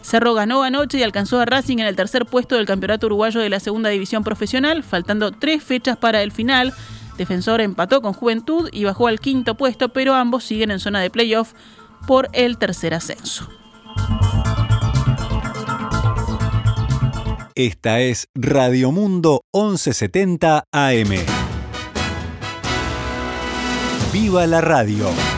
Cerro 0.00 0.34
ganó 0.34 0.62
anoche 0.62 0.98
y 0.98 1.02
alcanzó 1.02 1.40
a 1.40 1.44
Racing 1.44 1.78
en 1.78 1.86
el 1.86 1.96
tercer 1.96 2.26
puesto 2.26 2.56
del 2.56 2.66
Campeonato 2.66 3.06
Uruguayo 3.06 3.40
de 3.40 3.50
la 3.50 3.60
Segunda 3.60 3.90
División 3.90 4.24
Profesional, 4.24 4.82
faltando 4.82 5.32
tres 5.32 5.62
fechas 5.62 5.96
para 5.96 6.22
el 6.22 6.32
final. 6.32 6.72
Defensor 7.18 7.60
empató 7.60 8.02
con 8.02 8.12
Juventud 8.12 8.68
y 8.72 8.84
bajó 8.84 9.08
al 9.08 9.20
quinto 9.20 9.56
puesto, 9.56 9.88
pero 9.88 10.14
ambos 10.14 10.44
siguen 10.44 10.70
en 10.70 10.80
zona 10.80 11.00
de 11.00 11.10
playoff 11.10 11.54
por 12.06 12.28
el 12.32 12.58
tercer 12.58 12.94
ascenso. 12.94 13.48
Esta 17.54 18.00
es 18.00 18.28
Radio 18.34 18.92
Mundo 18.92 19.40
1170 19.54 20.64
AM. 20.70 21.10
¡Viva 24.12 24.46
la 24.46 24.60
radio! 24.60 25.35